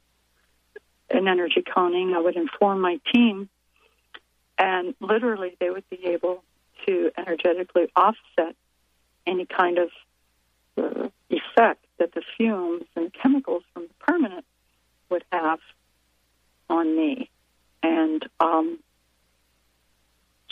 [1.10, 2.13] an energy coning.
[2.13, 3.49] I would inform my team,
[4.58, 6.43] and literally they would be able
[6.86, 8.56] to energetically offset
[9.25, 9.89] any kind of
[10.77, 14.45] uh, effect that the fumes and chemicals from the permanent
[15.10, 15.60] would have
[16.69, 17.30] on me.
[17.84, 18.80] And, um,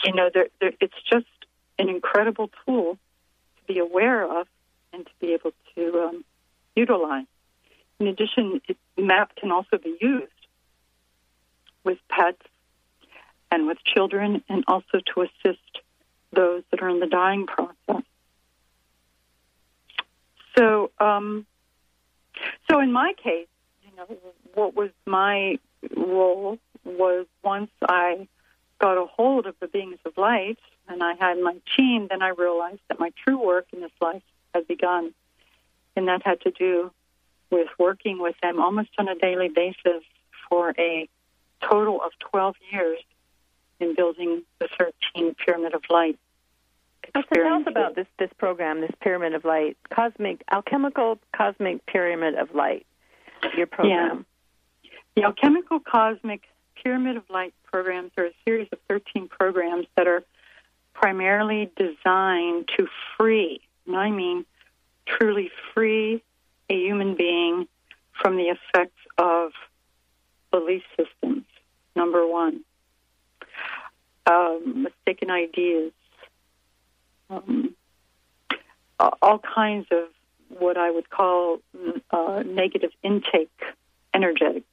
[0.04, 1.26] you know, it's just
[1.78, 2.98] an incredible tool
[3.56, 4.46] to be aware of
[4.92, 6.24] and to be able to um,
[6.74, 7.26] utilize.
[7.98, 10.32] In addition, it, MAP can also be used
[11.84, 12.42] with pets
[13.50, 15.80] and with children and also to assist
[16.32, 18.04] those that are in the dying process.
[20.56, 21.46] So, um,
[22.70, 23.48] so in my case,
[23.82, 24.06] you know,
[24.54, 25.58] what was my
[25.96, 28.28] role was once I
[28.78, 32.28] got a hold of the beings of light and I had my team, then I
[32.28, 34.22] realized that my true work in this life
[34.54, 35.12] had begun.
[35.96, 36.92] And that had to do
[37.50, 40.02] with working with them almost on a daily basis
[40.48, 41.08] for a
[41.68, 42.98] total of 12 years
[43.80, 44.68] in building the
[45.14, 46.18] 13 Pyramid of Light
[47.14, 52.34] so tell us about this this program, this Pyramid of Light, cosmic alchemical cosmic Pyramid
[52.34, 52.86] of Light.
[53.56, 54.26] Your program.
[54.82, 54.90] Yeah.
[55.16, 56.42] The alchemical cosmic
[56.82, 58.10] Pyramid of Light programs.
[58.16, 60.22] Are a series of 13 programs that are
[60.94, 62.86] primarily designed to
[63.16, 64.44] free, and I mean?
[65.06, 66.22] Truly free
[66.68, 67.66] a human being
[68.12, 69.52] from the effects of
[70.50, 71.44] belief systems.
[71.96, 72.60] Number one,
[74.26, 75.92] um, mistaken ideas,
[77.28, 77.74] um,
[79.20, 80.04] all kinds of
[80.48, 81.58] what I would call
[82.10, 83.50] uh, negative intake
[84.14, 84.66] energetics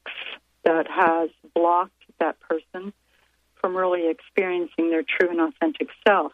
[0.63, 2.93] that has blocked that person
[3.55, 6.33] from really experiencing their true and authentic self.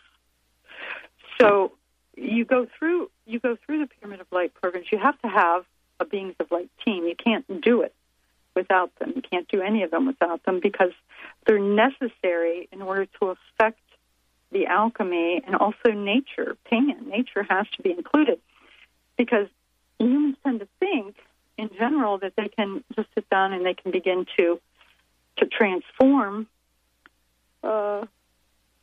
[1.40, 1.74] So
[2.16, 4.88] you go through you go through the pyramid of light programs.
[4.92, 5.66] You have to have
[6.00, 7.06] a beings of light team.
[7.06, 7.94] You can't do it
[8.56, 9.14] without them.
[9.16, 10.92] You can't do any of them without them because
[11.46, 13.80] they're necessary in order to affect
[14.52, 16.56] the alchemy and also nature.
[16.66, 18.40] Pan, nature has to be included
[19.18, 19.48] because
[20.00, 21.16] humans tend to think,
[21.58, 24.60] in general, that they can just sit down and they can begin to
[25.38, 26.48] to transform
[27.64, 28.06] uh,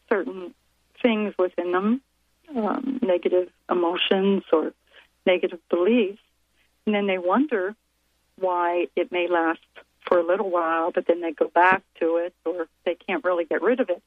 [0.08, 0.54] certain
[1.02, 2.00] things within them,
[2.56, 4.72] um, negative emotions or
[5.26, 6.20] negative beliefs,
[6.86, 7.74] and then they wonder
[8.38, 9.60] why it may last
[10.06, 13.44] for a little while, but then they go back to it or they can't really
[13.44, 14.02] get rid of it.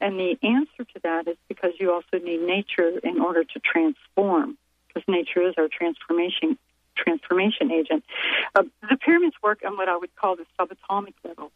[0.00, 4.56] And the answer to that is because you also need nature in order to transform,
[4.88, 6.58] because nature is our transformation
[6.96, 8.04] transformation agent.
[8.54, 11.50] Uh, the pyramids work on what I would call the subatomic level,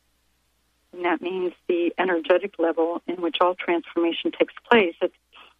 [0.92, 4.94] and that means the energetic level in which all transformation takes place.
[5.02, 5.14] It's,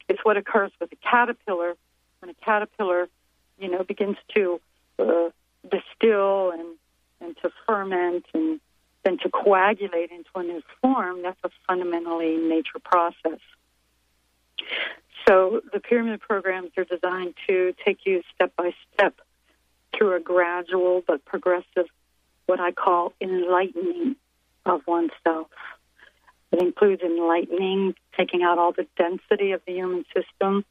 [0.08, 1.74] it's what occurs with a caterpillar
[2.20, 3.08] when a caterpillar,
[3.58, 4.60] you know, begins to
[4.98, 5.30] uh,
[5.62, 6.76] distill and
[7.20, 8.60] and to ferment and
[9.04, 13.40] then to coagulate into a new form, that's a fundamentally nature process.
[15.26, 19.14] So the pyramid programs are designed to take you step by step
[19.96, 21.86] through a gradual but progressive,
[22.46, 24.16] what I call enlightening
[24.68, 25.48] of oneself.
[26.52, 30.64] It includes enlightening, taking out all the density of the human system.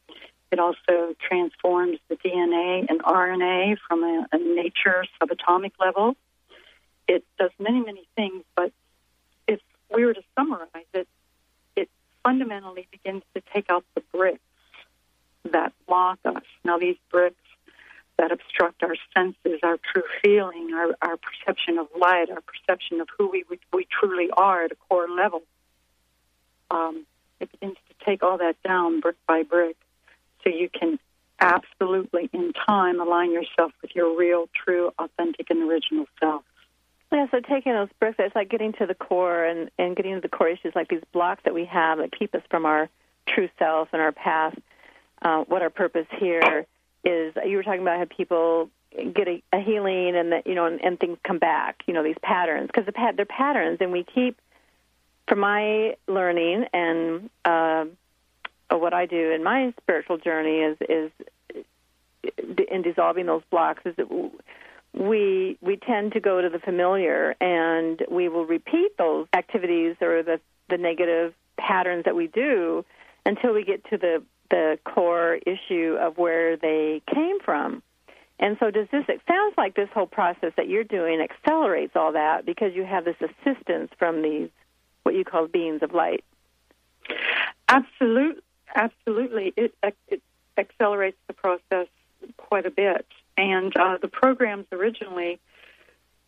[0.51, 6.15] It also transforms the DNA and RNA from a, a nature subatomic level
[7.07, 8.71] it does many, many things, but
[9.47, 9.59] if
[9.93, 11.07] we were to summarize it,
[11.75, 11.89] it
[12.23, 14.39] fundamentally begins to take out the bricks
[15.51, 16.43] that block us.
[16.65, 17.35] Now, these bricks
[18.17, 23.07] that obstruct our senses, our true feeling, our, our perception of light, our perception of
[23.17, 25.43] who we, we, we truly are at a core level,
[26.71, 27.05] um,
[27.39, 29.77] it begins to take all that down brick by brick
[30.43, 30.99] so you can
[31.39, 36.43] absolutely, in time, align yourself with your real, true, authentic, and original self.
[37.11, 40.21] Yeah, so taking those bricks, it's like getting to the core and, and getting to
[40.21, 42.89] the core issues, like these blocks that we have that keep us from our
[43.27, 44.57] true self and our past.
[45.21, 46.65] Uh, what our purpose here
[47.03, 47.33] is.
[47.45, 48.69] You were talking about how people
[49.13, 51.83] get a, a healing and that you know, and, and things come back.
[51.87, 54.39] You know, these patterns because the pat they're patterns, and we keep.
[55.27, 57.83] From my learning and uh,
[58.69, 61.11] what I do in my spiritual journey is is
[62.69, 64.09] in dissolving those blocks is that
[64.93, 70.23] we we tend to go to the familiar and we will repeat those activities or
[70.23, 70.39] the
[70.69, 72.83] the negative patterns that we do
[73.25, 77.83] until we get to the the core issue of where they came from.
[78.39, 82.11] And so does this it sounds like this whole process that you're doing accelerates all
[82.13, 84.49] that because you have this assistance from these
[85.03, 86.23] what you call beings of light.
[87.67, 88.41] Absolutely
[88.75, 89.73] absolutely it,
[90.07, 90.21] it
[90.57, 91.87] accelerates the process
[92.37, 93.05] quite a bit
[93.37, 95.39] and uh, the programs originally,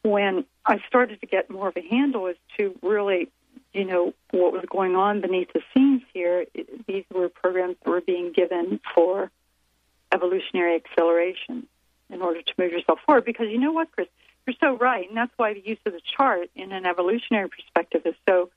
[0.03, 3.29] when I started to get more of a handle is to really,
[3.73, 6.45] you know, what was going on beneath the scenes here,
[6.87, 9.31] these were programs that were being given for
[10.11, 11.67] evolutionary acceleration
[12.09, 13.25] in order to move yourself forward.
[13.25, 14.07] Because you know what, Kris?
[14.47, 15.07] You're so right.
[15.07, 18.49] And that's why the use of the chart in an evolutionary perspective is so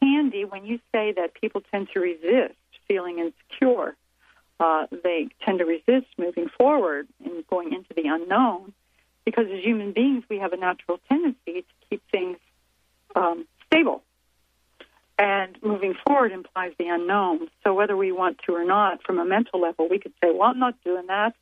[0.00, 2.54] handy when you say that people tend to resist
[2.86, 3.96] feeling insecure
[4.62, 8.72] uh, they tend to resist moving forward and going into the unknown
[9.24, 12.38] because as human beings, we have a natural tendency to keep things
[13.16, 14.04] um, stable.
[15.18, 17.48] And moving forward implies the unknown.
[17.62, 20.50] So whether we want to or not, from a mental level, we could say, well,
[20.50, 21.34] I'm not doing that.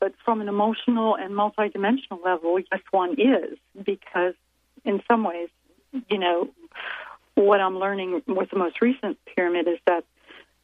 [0.00, 4.34] But from an emotional and multidimensional level, yes, one is, because
[4.84, 5.48] in some ways,
[6.08, 6.50] you know,
[7.34, 10.04] what I'm learning with the most recent pyramid is that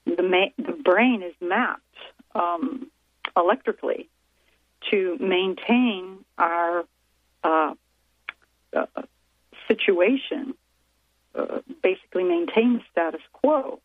[0.06, 1.82] the, ma- the brain is mapped
[2.34, 2.90] um,
[3.36, 4.08] electrically
[4.90, 6.84] to maintain our
[7.42, 7.74] uh,
[8.74, 8.86] uh,
[9.68, 10.54] situation,
[11.34, 13.80] uh, basically maintain the status quo.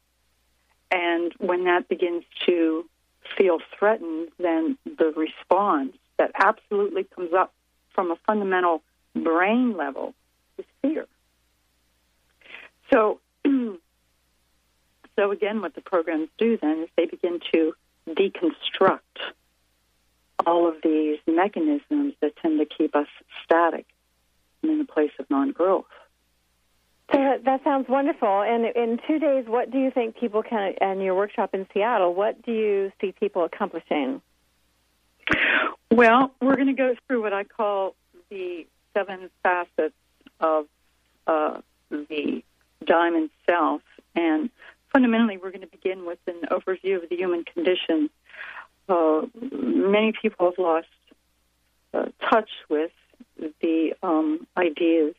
[0.91, 2.85] And when that begins to
[3.37, 7.53] feel threatened, then the response that absolutely comes up
[7.93, 8.81] from a fundamental
[9.15, 10.13] brain level
[10.57, 11.05] is fear.
[12.91, 17.73] So, so again, what the programs do then is they begin to
[18.07, 18.99] deconstruct
[20.45, 23.07] all of these mechanisms that tend to keep us
[23.43, 23.85] static
[24.61, 25.85] and in a place of non-growth.
[27.11, 28.41] So that sounds wonderful.
[28.41, 32.13] And in two days, what do you think people can, and your workshop in Seattle,
[32.13, 34.21] what do you see people accomplishing?
[35.91, 37.95] Well, we're going to go through what I call
[38.29, 39.95] the seven facets
[40.39, 40.65] of
[41.25, 42.43] uh, the
[42.85, 43.81] diamond self.
[44.15, 44.49] And
[44.93, 48.09] fundamentally, we're going to begin with an overview of the human condition.
[48.87, 50.87] Uh, many people have lost
[51.93, 52.91] uh, touch with
[53.61, 55.15] the um, ideas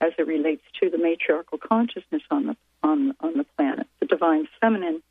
[0.00, 4.46] as it relates to the matriarchal consciousness on the on on the planet, the divine
[4.60, 5.02] feminine,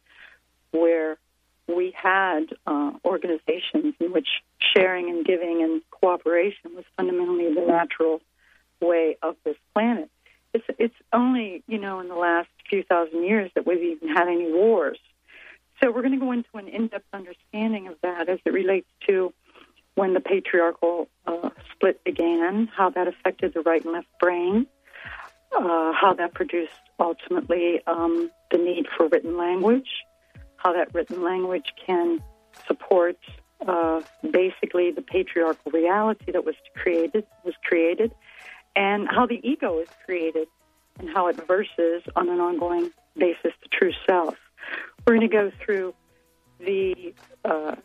[0.72, 1.18] where
[1.68, 4.28] we had uh, organizations in which
[4.76, 8.22] sharing and giving and cooperation was fundamentally the natural
[8.82, 10.10] way of this planet.
[10.54, 14.28] It's it's only you know in the last few thousand years that we've even had
[14.28, 15.00] any wars.
[15.82, 19.34] So we're going to go into an in-depth understanding of that as it relates to
[19.96, 24.68] when the patriarchal uh, split began, how that affected the right and left brain,
[25.58, 29.90] uh, how that produced ultimately um, the need for written language,
[30.58, 32.22] how that written language can
[32.68, 33.18] support
[33.68, 38.14] uh, basically the patriarchal reality that was created was created,
[38.76, 40.48] and how the ego is created,
[41.00, 44.36] and how it verses on an ongoing basis the true self.
[45.06, 45.94] We're going to go through
[46.60, 47.76] the uh,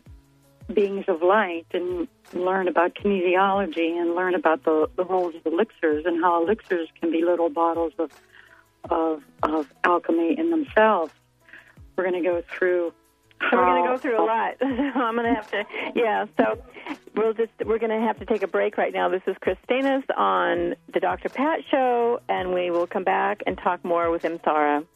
[0.74, 6.04] beings of light and learn about kinesiology and learn about the, the roles of elixirs
[6.06, 8.10] and how elixirs can be little bottles of
[8.88, 11.12] of, of alchemy in themselves.
[11.96, 12.92] We're going to go through.
[13.50, 14.56] So we're going to go through a lot.
[14.60, 15.64] I'm going to have to,
[15.94, 16.26] yeah.
[16.36, 16.62] So
[17.14, 19.08] we'll just we're going to have to take a break right now.
[19.08, 21.28] This is Kris Steinnes on the Dr.
[21.30, 24.86] Pat Show, and we will come back and talk more with Imsara.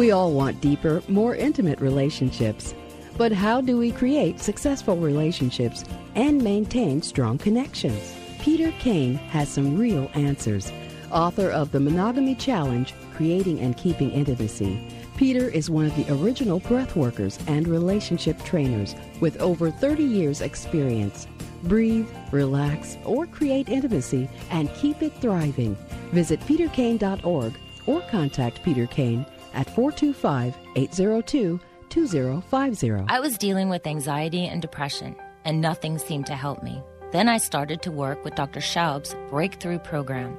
[0.00, 2.74] We all want deeper, more intimate relationships.
[3.18, 5.84] But how do we create successful relationships
[6.14, 8.14] and maintain strong connections?
[8.38, 10.72] Peter Kane has some real answers.
[11.10, 14.82] Author of The Monogamy Challenge Creating and Keeping Intimacy,
[15.18, 21.26] Peter is one of the original breathworkers and relationship trainers with over 30 years' experience.
[21.64, 25.76] Breathe, relax, or create intimacy and keep it thriving.
[26.12, 27.52] Visit peterkane.org
[27.86, 33.04] or contact Peter Kane at 425 802 2050.
[33.08, 36.82] I was dealing with anxiety and depression, and nothing seemed to help me.
[37.12, 38.60] Then I started to work with Dr.
[38.60, 40.38] Schaub's Breakthrough Program.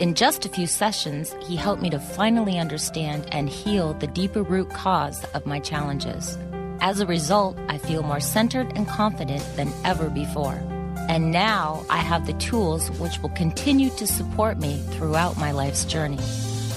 [0.00, 4.42] In just a few sessions, he helped me to finally understand and heal the deeper
[4.42, 6.36] root cause of my challenges.
[6.80, 10.60] As a result, I feel more centered and confident than ever before.
[11.08, 15.84] And now I have the tools which will continue to support me throughout my life's
[15.84, 16.18] journey.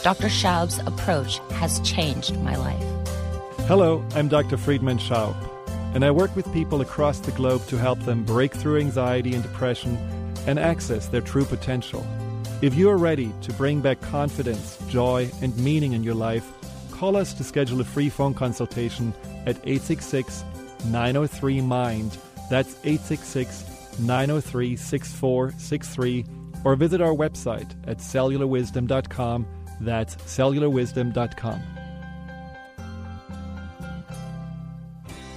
[0.03, 0.29] Dr.
[0.29, 2.83] Schaub's approach has changed my life.
[3.67, 4.57] Hello, I'm Dr.
[4.57, 5.35] Friedemann Schaub,
[5.93, 9.43] and I work with people across the globe to help them break through anxiety and
[9.43, 9.97] depression
[10.47, 12.03] and access their true potential.
[12.63, 16.51] If you are ready to bring back confidence, joy, and meaning in your life,
[16.89, 19.13] call us to schedule a free phone consultation
[19.45, 20.43] at 866
[20.85, 22.17] 903 MIND.
[22.49, 26.25] That's 866 903 6463,
[26.65, 31.61] or visit our website at cellularwisdom.com that's cellularwisdom.com.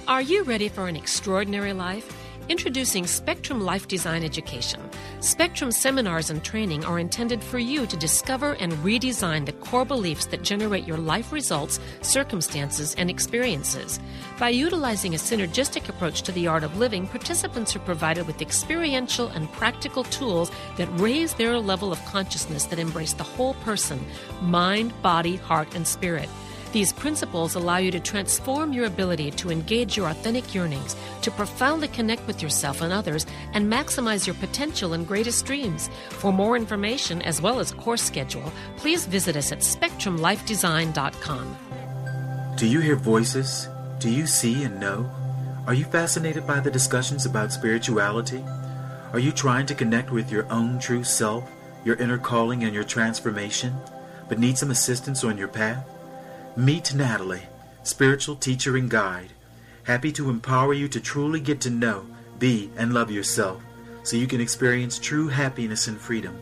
[0.07, 2.24] Are you ready for an extraordinary life?
[2.47, 4.79] Introducing Spectrum Life Design Education.
[5.19, 10.27] Spectrum seminars and training are intended for you to discover and redesign the core beliefs
[10.27, 13.99] that generate your life results, circumstances, and experiences.
[14.37, 19.29] By utilizing a synergistic approach to the art of living, participants are provided with experiential
[19.29, 24.05] and practical tools that raise their level of consciousness that embrace the whole person
[24.41, 26.29] mind, body, heart, and spirit.
[26.75, 31.87] These principles allow you to transform your ability to engage your authentic yearnings, to profoundly
[31.87, 35.89] connect with yourself and others, and maximize your potential and greatest dreams.
[36.09, 41.55] For more information, as well as course schedule, please visit us at spectrumlifedesign.com.
[42.57, 43.69] Do you hear voices?
[43.99, 45.09] Do you see and know?
[45.67, 48.43] Are you fascinated by the discussions about spirituality?
[49.13, 51.49] Are you trying to connect with your own true self,
[51.85, 53.73] your inner calling, and your transformation,
[54.27, 55.87] but need some assistance on your path?
[56.57, 57.43] Meet Natalie,
[57.83, 59.33] spiritual teacher and guide,
[59.83, 62.05] happy to empower you to truly get to know,
[62.39, 63.61] be, and love yourself
[64.03, 66.39] so you can experience true happiness and freedom.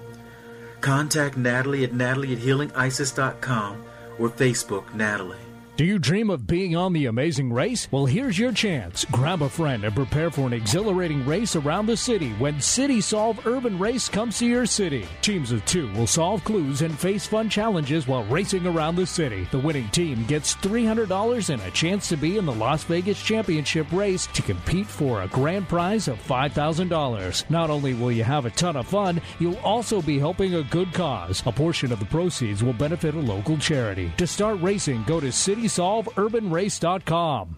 [0.81, 3.83] Contact Natalie at natalie at healingisis.com
[4.19, 5.42] or Facebook Natalie.
[5.83, 7.89] Do you dream of being on the amazing race?
[7.91, 9.03] Well, here's your chance.
[9.11, 13.45] Grab a friend and prepare for an exhilarating race around the city when City Solve
[13.45, 15.05] Urban Race comes to your city.
[15.21, 19.45] Teams of two will solve clues and face fun challenges while racing around the city.
[19.51, 23.91] The winning team gets $300 and a chance to be in the Las Vegas Championship
[23.91, 27.49] race to compete for a grand prize of $5,000.
[27.49, 30.93] Not only will you have a ton of fun, you'll also be helping a good
[30.93, 31.43] cause.
[31.45, 34.13] A portion of the proceeds will benefit a local charity.
[34.15, 37.57] To start racing, go to City CitySolveUrbanRace.com.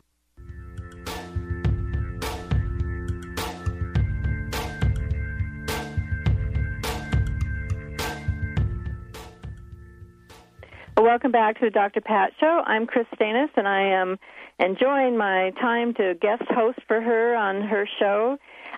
[10.97, 11.99] Welcome back to the Dr.
[12.01, 12.61] Pat Show.
[12.65, 14.17] I'm Kris Steinnes, and I am
[14.59, 18.37] enjoying my time to guest host for her on her show.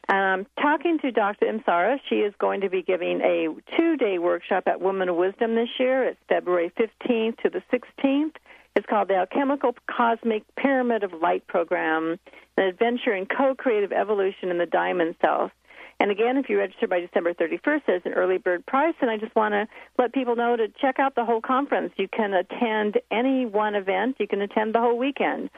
[0.09, 1.45] I'm talking to Dr.
[1.45, 1.97] Imsara.
[2.09, 5.69] She is going to be giving a two day workshop at Woman of Wisdom this
[5.79, 6.05] year.
[6.05, 8.33] It's February 15th to the 16th.
[8.77, 12.19] It's called the Alchemical Cosmic Pyramid of Light Program,
[12.57, 15.51] an adventure in co creative evolution in the diamond self.
[15.99, 18.93] And again, if you register by December 31st, there's an early bird price.
[19.01, 19.67] And I just want to
[19.97, 21.91] let people know to check out the whole conference.
[21.97, 25.49] You can attend any one event, you can attend the whole weekend.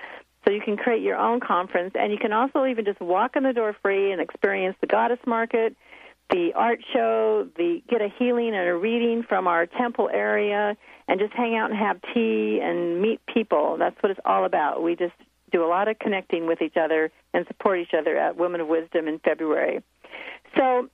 [0.47, 1.95] So you can create your own conference.
[1.99, 5.19] And you can also even just walk in the door free and experience the goddess
[5.27, 5.75] market,
[6.29, 10.77] the art show, the get a healing and a reading from our temple area,
[11.07, 13.77] and just hang out and have tea and meet people.
[13.77, 14.83] That's what it's all about.
[14.83, 15.15] We just
[15.51, 18.67] do a lot of connecting with each other and support each other at Women of
[18.67, 19.81] Wisdom in February.
[20.55, 20.87] So,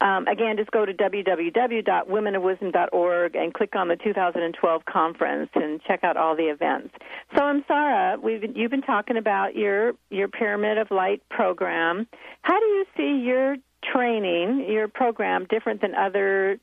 [0.00, 6.16] um, again, just go to www.womenofwisdom.org and click on the 2012 conference and check out
[6.16, 6.92] all the events.
[7.36, 8.20] So, Imsara.
[8.20, 12.08] We've you've been talking about your your Pyramid of Light program.
[12.42, 16.58] How do you see your training, your program, different than other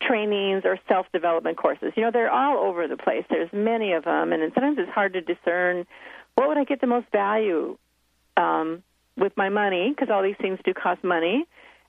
[0.00, 1.92] trainings or self development courses?
[1.96, 3.24] You know, they're all over the place.
[3.28, 5.86] There's many of them, and sometimes it's hard to discern
[6.34, 7.76] what would I get the most value.
[8.36, 8.82] Um,
[9.16, 11.44] with my money because all these things do cost money.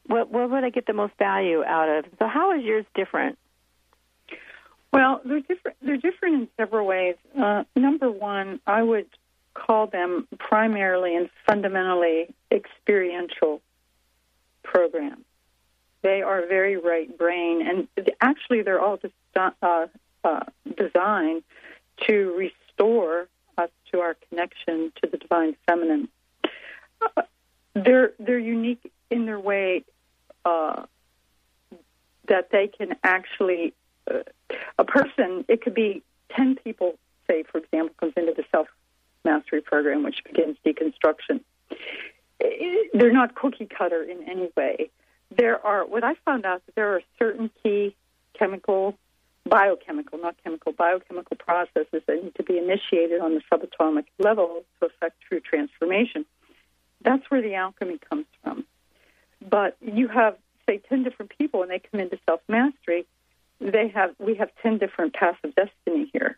[0.08, 2.06] What, what would I get the most value out of?
[2.20, 3.38] So how is yours different?
[4.92, 5.78] Well, they're different.
[5.82, 7.16] They're different in several ways.
[7.40, 9.08] Uh, number one, I would
[9.54, 13.62] call them primarily and fundamentally experiential
[14.64, 15.26] programs.
[16.02, 17.88] They are very right brain, and
[18.20, 19.88] actually, they're all just, uh,
[20.24, 20.44] uh,
[20.78, 21.44] designed
[22.08, 26.10] to restore us to our connection to the divine feminine
[27.74, 29.84] they're they're unique in their way
[30.46, 30.84] uh,
[32.28, 33.74] that they can actually
[34.10, 34.20] uh,
[34.78, 35.46] a person.
[35.48, 36.98] It could be ten people.
[37.28, 38.68] Say, for example, comes into the self
[39.24, 41.42] mastery program, which begins deconstruction.
[42.94, 44.90] They're not cookie cutter in any way.
[45.36, 47.96] There are what I found out that there are certain key
[48.38, 48.98] chemical
[49.46, 54.88] biochemical, not chemical, biochemical processes that need to be initiated on the subatomic level to
[54.88, 56.26] affect true transformation.
[57.04, 58.66] That's where the alchemy comes from.
[59.48, 60.38] But you have,
[60.68, 63.06] say, 10 different people and they come into self mastery.
[63.60, 66.38] They have, we have 10 different paths of destiny here.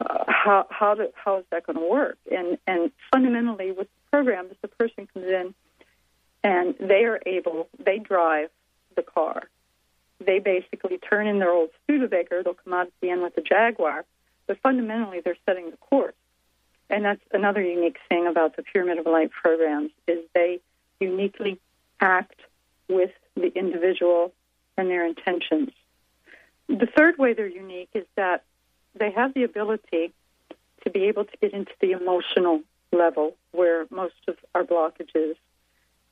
[0.00, 2.18] Uh, how, how, do, how is that going to work?
[2.30, 5.54] And, and fundamentally, with the program, if the person comes in
[6.44, 8.50] and they are able, they drive
[8.94, 9.48] the car.
[10.24, 12.42] They basically turn in their old Studebaker.
[12.42, 14.04] They'll come out at the end with a Jaguar.
[14.46, 16.14] But fundamentally, they're setting the course.
[16.90, 20.60] And that's another unique thing about the Pyramid of Light programs is they
[21.00, 21.58] uniquely
[22.00, 22.38] act
[22.88, 24.32] with the individual
[24.76, 25.70] and their intentions.
[26.68, 28.44] The third way they're unique is that
[28.94, 30.12] they have the ability
[30.84, 32.60] to be able to get into the emotional
[32.92, 35.34] level where most of our blockages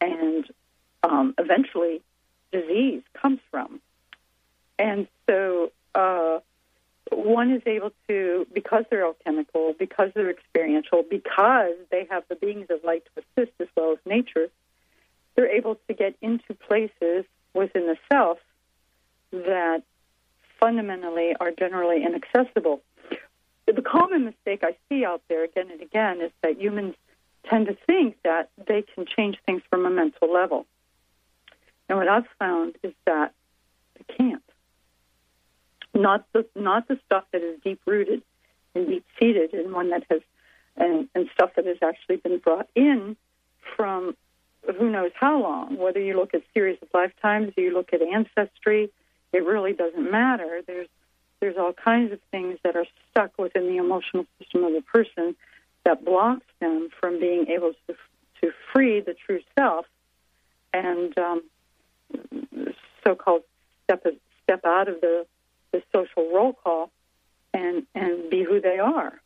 [0.01, 0.47] and
[1.03, 2.03] um, eventually
[2.53, 3.81] disease comes from.
[4.78, 6.39] And so uh,
[7.11, 12.66] one is able to, because they're alchemical, because they're experiential, because they have the beings
[12.70, 14.49] of light to assist as well as nature,
[15.35, 17.24] they're able to get into places
[17.55, 18.39] within the self
[19.33, 19.83] that
[20.59, 22.81] fundamentally are generally inaccessible.
[23.75, 26.95] The common mistake I see out there again and again is that humans
[27.49, 30.66] tend to think that they can change things from a mental level.
[31.89, 33.33] And what I've found is that
[33.97, 34.43] they can't
[35.95, 38.23] not the not the stuff that is deep rooted
[38.75, 40.21] and deep seated, and one that has
[40.77, 43.16] and, and stuff that has actually been brought in
[43.77, 44.16] from
[44.79, 45.77] who knows how long.
[45.77, 48.91] Whether you look at series of lifetimes, or you look at ancestry,
[49.33, 50.61] it really doesn't matter.
[50.66, 50.89] There's
[51.41, 55.34] there's all kinds of things that are stuck within the emotional system of the person
[55.84, 57.95] that blocks them from being able to
[58.41, 59.86] to free the true self
[60.72, 61.43] and um,
[63.05, 63.43] so-called
[63.84, 64.07] step
[64.45, 65.26] step out of the
[65.72, 66.91] the social roll call
[67.53, 69.20] and and be who they are.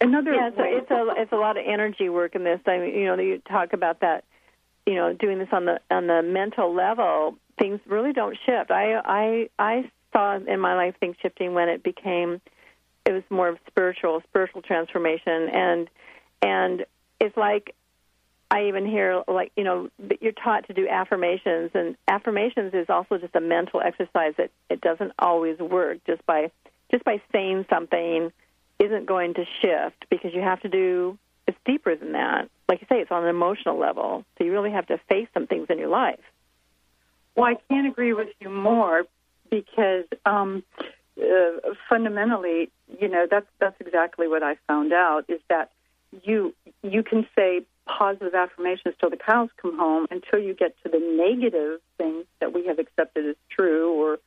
[0.00, 2.60] Another yeah, so it's a it's a lot of energy work in this.
[2.66, 4.24] I mean, you know, you talk about that.
[4.86, 8.70] You know, doing this on the on the mental level, things really don't shift.
[8.70, 12.40] I I I saw in my life things shifting when it became
[13.04, 15.90] it was more of spiritual spiritual transformation and
[16.42, 16.86] and
[17.20, 17.74] it's like
[18.50, 19.90] I even hear like you know
[20.20, 24.80] you're taught to do affirmations, and affirmations is also just a mental exercise that it
[24.80, 26.52] doesn't always work just by
[26.90, 28.30] just by saying something
[28.78, 32.48] isn't going to shift because you have to do it's deeper than that.
[32.68, 35.46] Like you say, it's on an emotional level, so you really have to face some
[35.46, 36.20] things in your life.
[37.36, 39.02] Well, I can't agree with you more
[39.54, 40.64] because um,
[41.20, 45.70] uh, fundamentally, you know, that's that's exactly what I found out is that
[46.22, 50.88] you you can say positive affirmations till the cows come home until you get to
[50.88, 54.18] the negative things that we have accepted as true or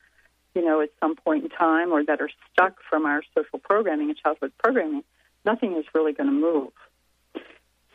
[0.54, 4.08] you know at some point in time or that are stuck from our social programming
[4.08, 5.04] and childhood programming.
[5.44, 6.72] Nothing is really going to move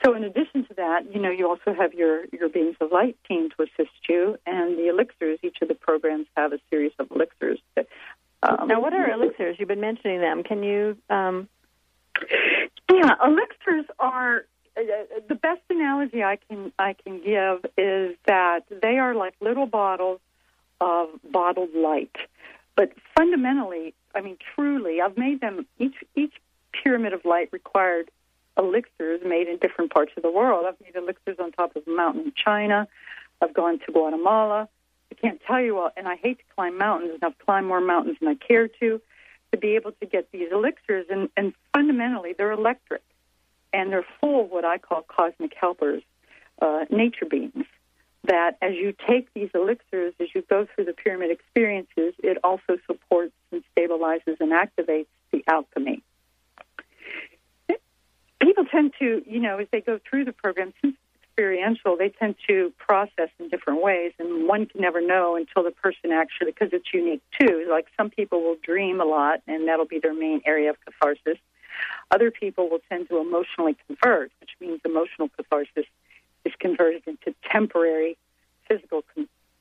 [0.04, 3.18] so in addition to that you know you also have your your beings of light
[3.28, 7.10] team to assist you and the elixirs each of the programs have a series of
[7.12, 7.88] elixirs that,
[8.44, 11.48] um, now what are elixirs you've been mentioning them can you um,
[12.92, 14.46] yeah elixirs are
[14.76, 14.82] uh,
[15.28, 20.20] the best analogy I can I can give is that they are like little bottles
[20.82, 22.16] of bottled light.
[22.76, 26.34] But fundamentally, I mean, truly, I've made them each each
[26.72, 28.10] pyramid of light required
[28.58, 30.66] elixirs made in different parts of the world.
[30.68, 32.88] I've made elixirs on top of a mountain in China.
[33.42, 34.70] I've gone to Guatemala.
[35.12, 37.82] I can't tell you all, and I hate to climb mountains, and I've climbed more
[37.82, 39.02] mountains than I care to,
[39.52, 41.06] to be able to get these elixirs.
[41.10, 43.04] And, and fundamentally, they're electric
[43.74, 46.04] and they're full of what I call cosmic helpers,
[46.62, 47.66] uh, nature beings.
[48.26, 52.78] That as you take these elixirs, as you go through the pyramid experiences, it also
[52.88, 56.04] supports and stabilizes and activates the alchemy.
[58.44, 62.10] People tend to, you know, as they go through the program, since it's experiential, they
[62.10, 66.52] tend to process in different ways, and one can never know until the person actually,
[66.52, 67.66] because it's unique too.
[67.70, 71.40] Like some people will dream a lot, and that'll be their main area of catharsis
[72.12, 75.86] other people will tend to emotionally convert, which means emotional catharsis
[76.46, 78.18] is converted into temporary
[78.68, 79.04] physical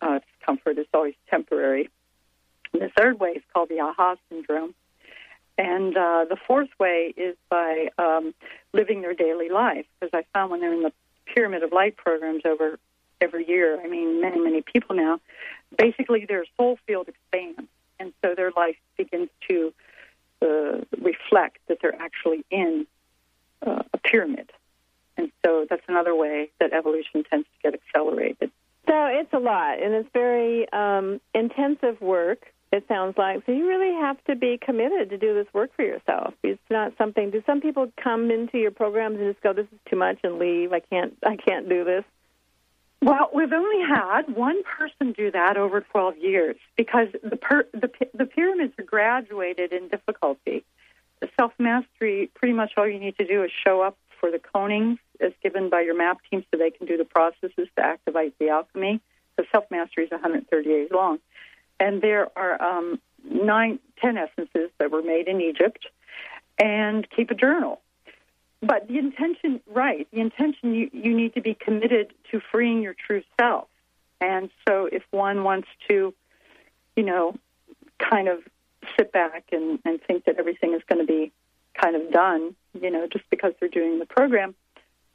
[0.01, 0.78] uh, comfort.
[0.78, 1.89] It's always temporary.
[2.72, 4.74] And the third way is called the aha syndrome.
[5.59, 8.35] And uh, the fourth way is by um,
[8.73, 9.87] living their daily life.
[10.01, 10.93] Because I found when they're in the
[11.27, 12.79] Pyramid of Light programs over
[13.21, 15.21] every year, I mean, many, many people now,
[15.77, 17.69] basically their soul field expands.
[18.01, 19.73] And so their life begins to
[20.43, 22.87] uh, reflect that they're actually in
[23.65, 24.51] uh, a pyramid.
[25.17, 28.51] And so that's another way that evolution tends to get accelerated.
[28.89, 32.53] So it's a lot, and it's very um, intensive work.
[32.73, 33.53] It sounds like so.
[33.53, 36.33] You really have to be committed to do this work for yourself.
[36.43, 37.31] It's not something.
[37.31, 40.39] Do some people come into your programs and just go, "This is too much," and
[40.39, 40.73] leave?
[40.73, 41.14] I can't.
[41.23, 42.05] I can't do this.
[43.03, 47.91] Well, we've only had one person do that over 12 years because the per, the,
[48.14, 50.64] the pyramids are graduated in difficulty.
[51.20, 54.39] The self mastery, pretty much all you need to do is show up for the
[54.39, 58.39] conings as given by your MAP team so they can do the processes to activate
[58.39, 59.03] the alchemy.
[59.37, 61.18] The self mastery is 130 days long.
[61.83, 65.83] And there are um, nine, ten essences that were made in Egypt,
[66.59, 67.80] and keep a journal.
[68.61, 72.95] But the intention, right, the intention, you, you need to be committed to freeing your
[72.95, 73.66] true self.
[74.20, 76.14] And so if one wants to,
[76.95, 77.35] you know,
[77.99, 78.39] kind of
[78.97, 81.33] sit back and, and think that everything is going to be
[81.83, 84.55] kind of done, you know, just because they're doing the program,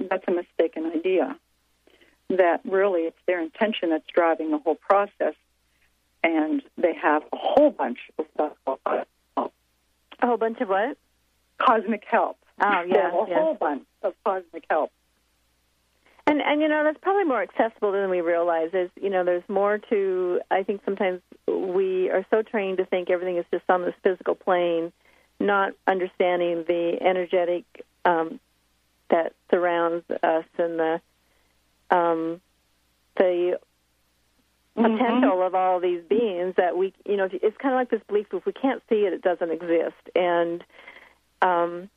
[0.10, 1.38] that's a mistaken idea.
[2.30, 5.36] That really it's their intention that's driving the whole process.
[6.28, 8.52] And they have a whole bunch of stuff.
[9.38, 9.48] A
[10.22, 10.98] whole bunch of what?
[11.58, 12.38] Cosmic help.
[12.60, 13.40] Oh, yeah, a yeah.
[13.40, 14.92] whole bunch of cosmic help.
[16.26, 18.72] And and you know that's probably more accessible than we realize.
[18.74, 20.42] Is you know there's more to.
[20.52, 24.36] I think sometimes we are so trained to think everything is just on this physical
[24.36, 24.92] plane,
[25.40, 27.64] not understanding the energetic
[28.04, 28.42] um,
[29.10, 31.02] that surrounds us and the
[31.90, 32.42] um,
[33.16, 33.60] the.
[34.84, 38.28] Potential of all these beings that we you know it's kind of like this belief
[38.32, 40.64] if we can't see it it doesn't exist and
[41.42, 41.90] um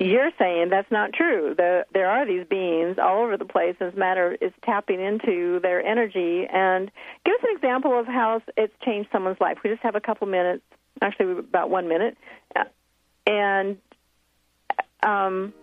[0.00, 1.54] you're saying that's not true.
[1.56, 3.76] The, there are these beings all over the place.
[3.80, 6.46] As matter is tapping into their energy.
[6.52, 6.90] And
[7.24, 9.58] give us an example of how it's changed someone's life.
[9.62, 10.62] We just have a couple minutes,
[11.00, 12.18] actually about one minute,
[13.26, 13.78] and
[15.02, 15.54] um,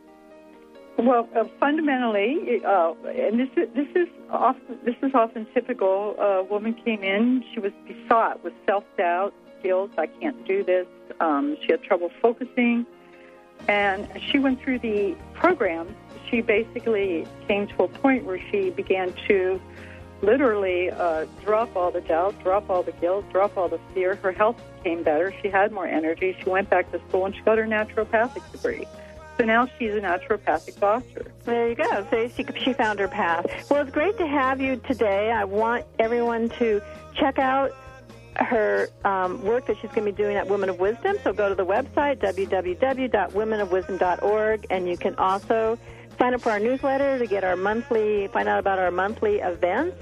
[0.98, 6.16] well, uh, fundamentally, uh, and this is this is often this is often typical.
[6.20, 9.34] A woman came in; she was besought with self doubt,
[9.64, 9.92] guilt.
[9.98, 10.88] I can't do this.
[11.20, 12.86] Um, she had trouble focusing.
[13.68, 15.96] And she went through the program,
[16.32, 19.62] she basically came to a point where she began to
[20.22, 24.16] literally uh, drop all the doubt, drop all the guilt, drop all the fear.
[24.16, 25.34] Her health became better.
[25.42, 26.38] She had more energy.
[26.42, 28.88] She went back to school and she got her naturopathic degree.
[29.42, 31.32] So now she's a naturopathic doctor.
[31.46, 32.06] There you go.
[32.12, 33.48] So she, she found her path.
[33.72, 35.32] Well, it's great to have you today.
[35.32, 36.80] I want everyone to
[37.16, 37.76] check out
[38.36, 41.18] her um, work that she's going to be doing at Women of Wisdom.
[41.24, 45.80] So go to the website, www.womenofwisdom.org, and you can also
[46.20, 49.98] sign up for our newsletter to get our monthly, find out about our monthly events.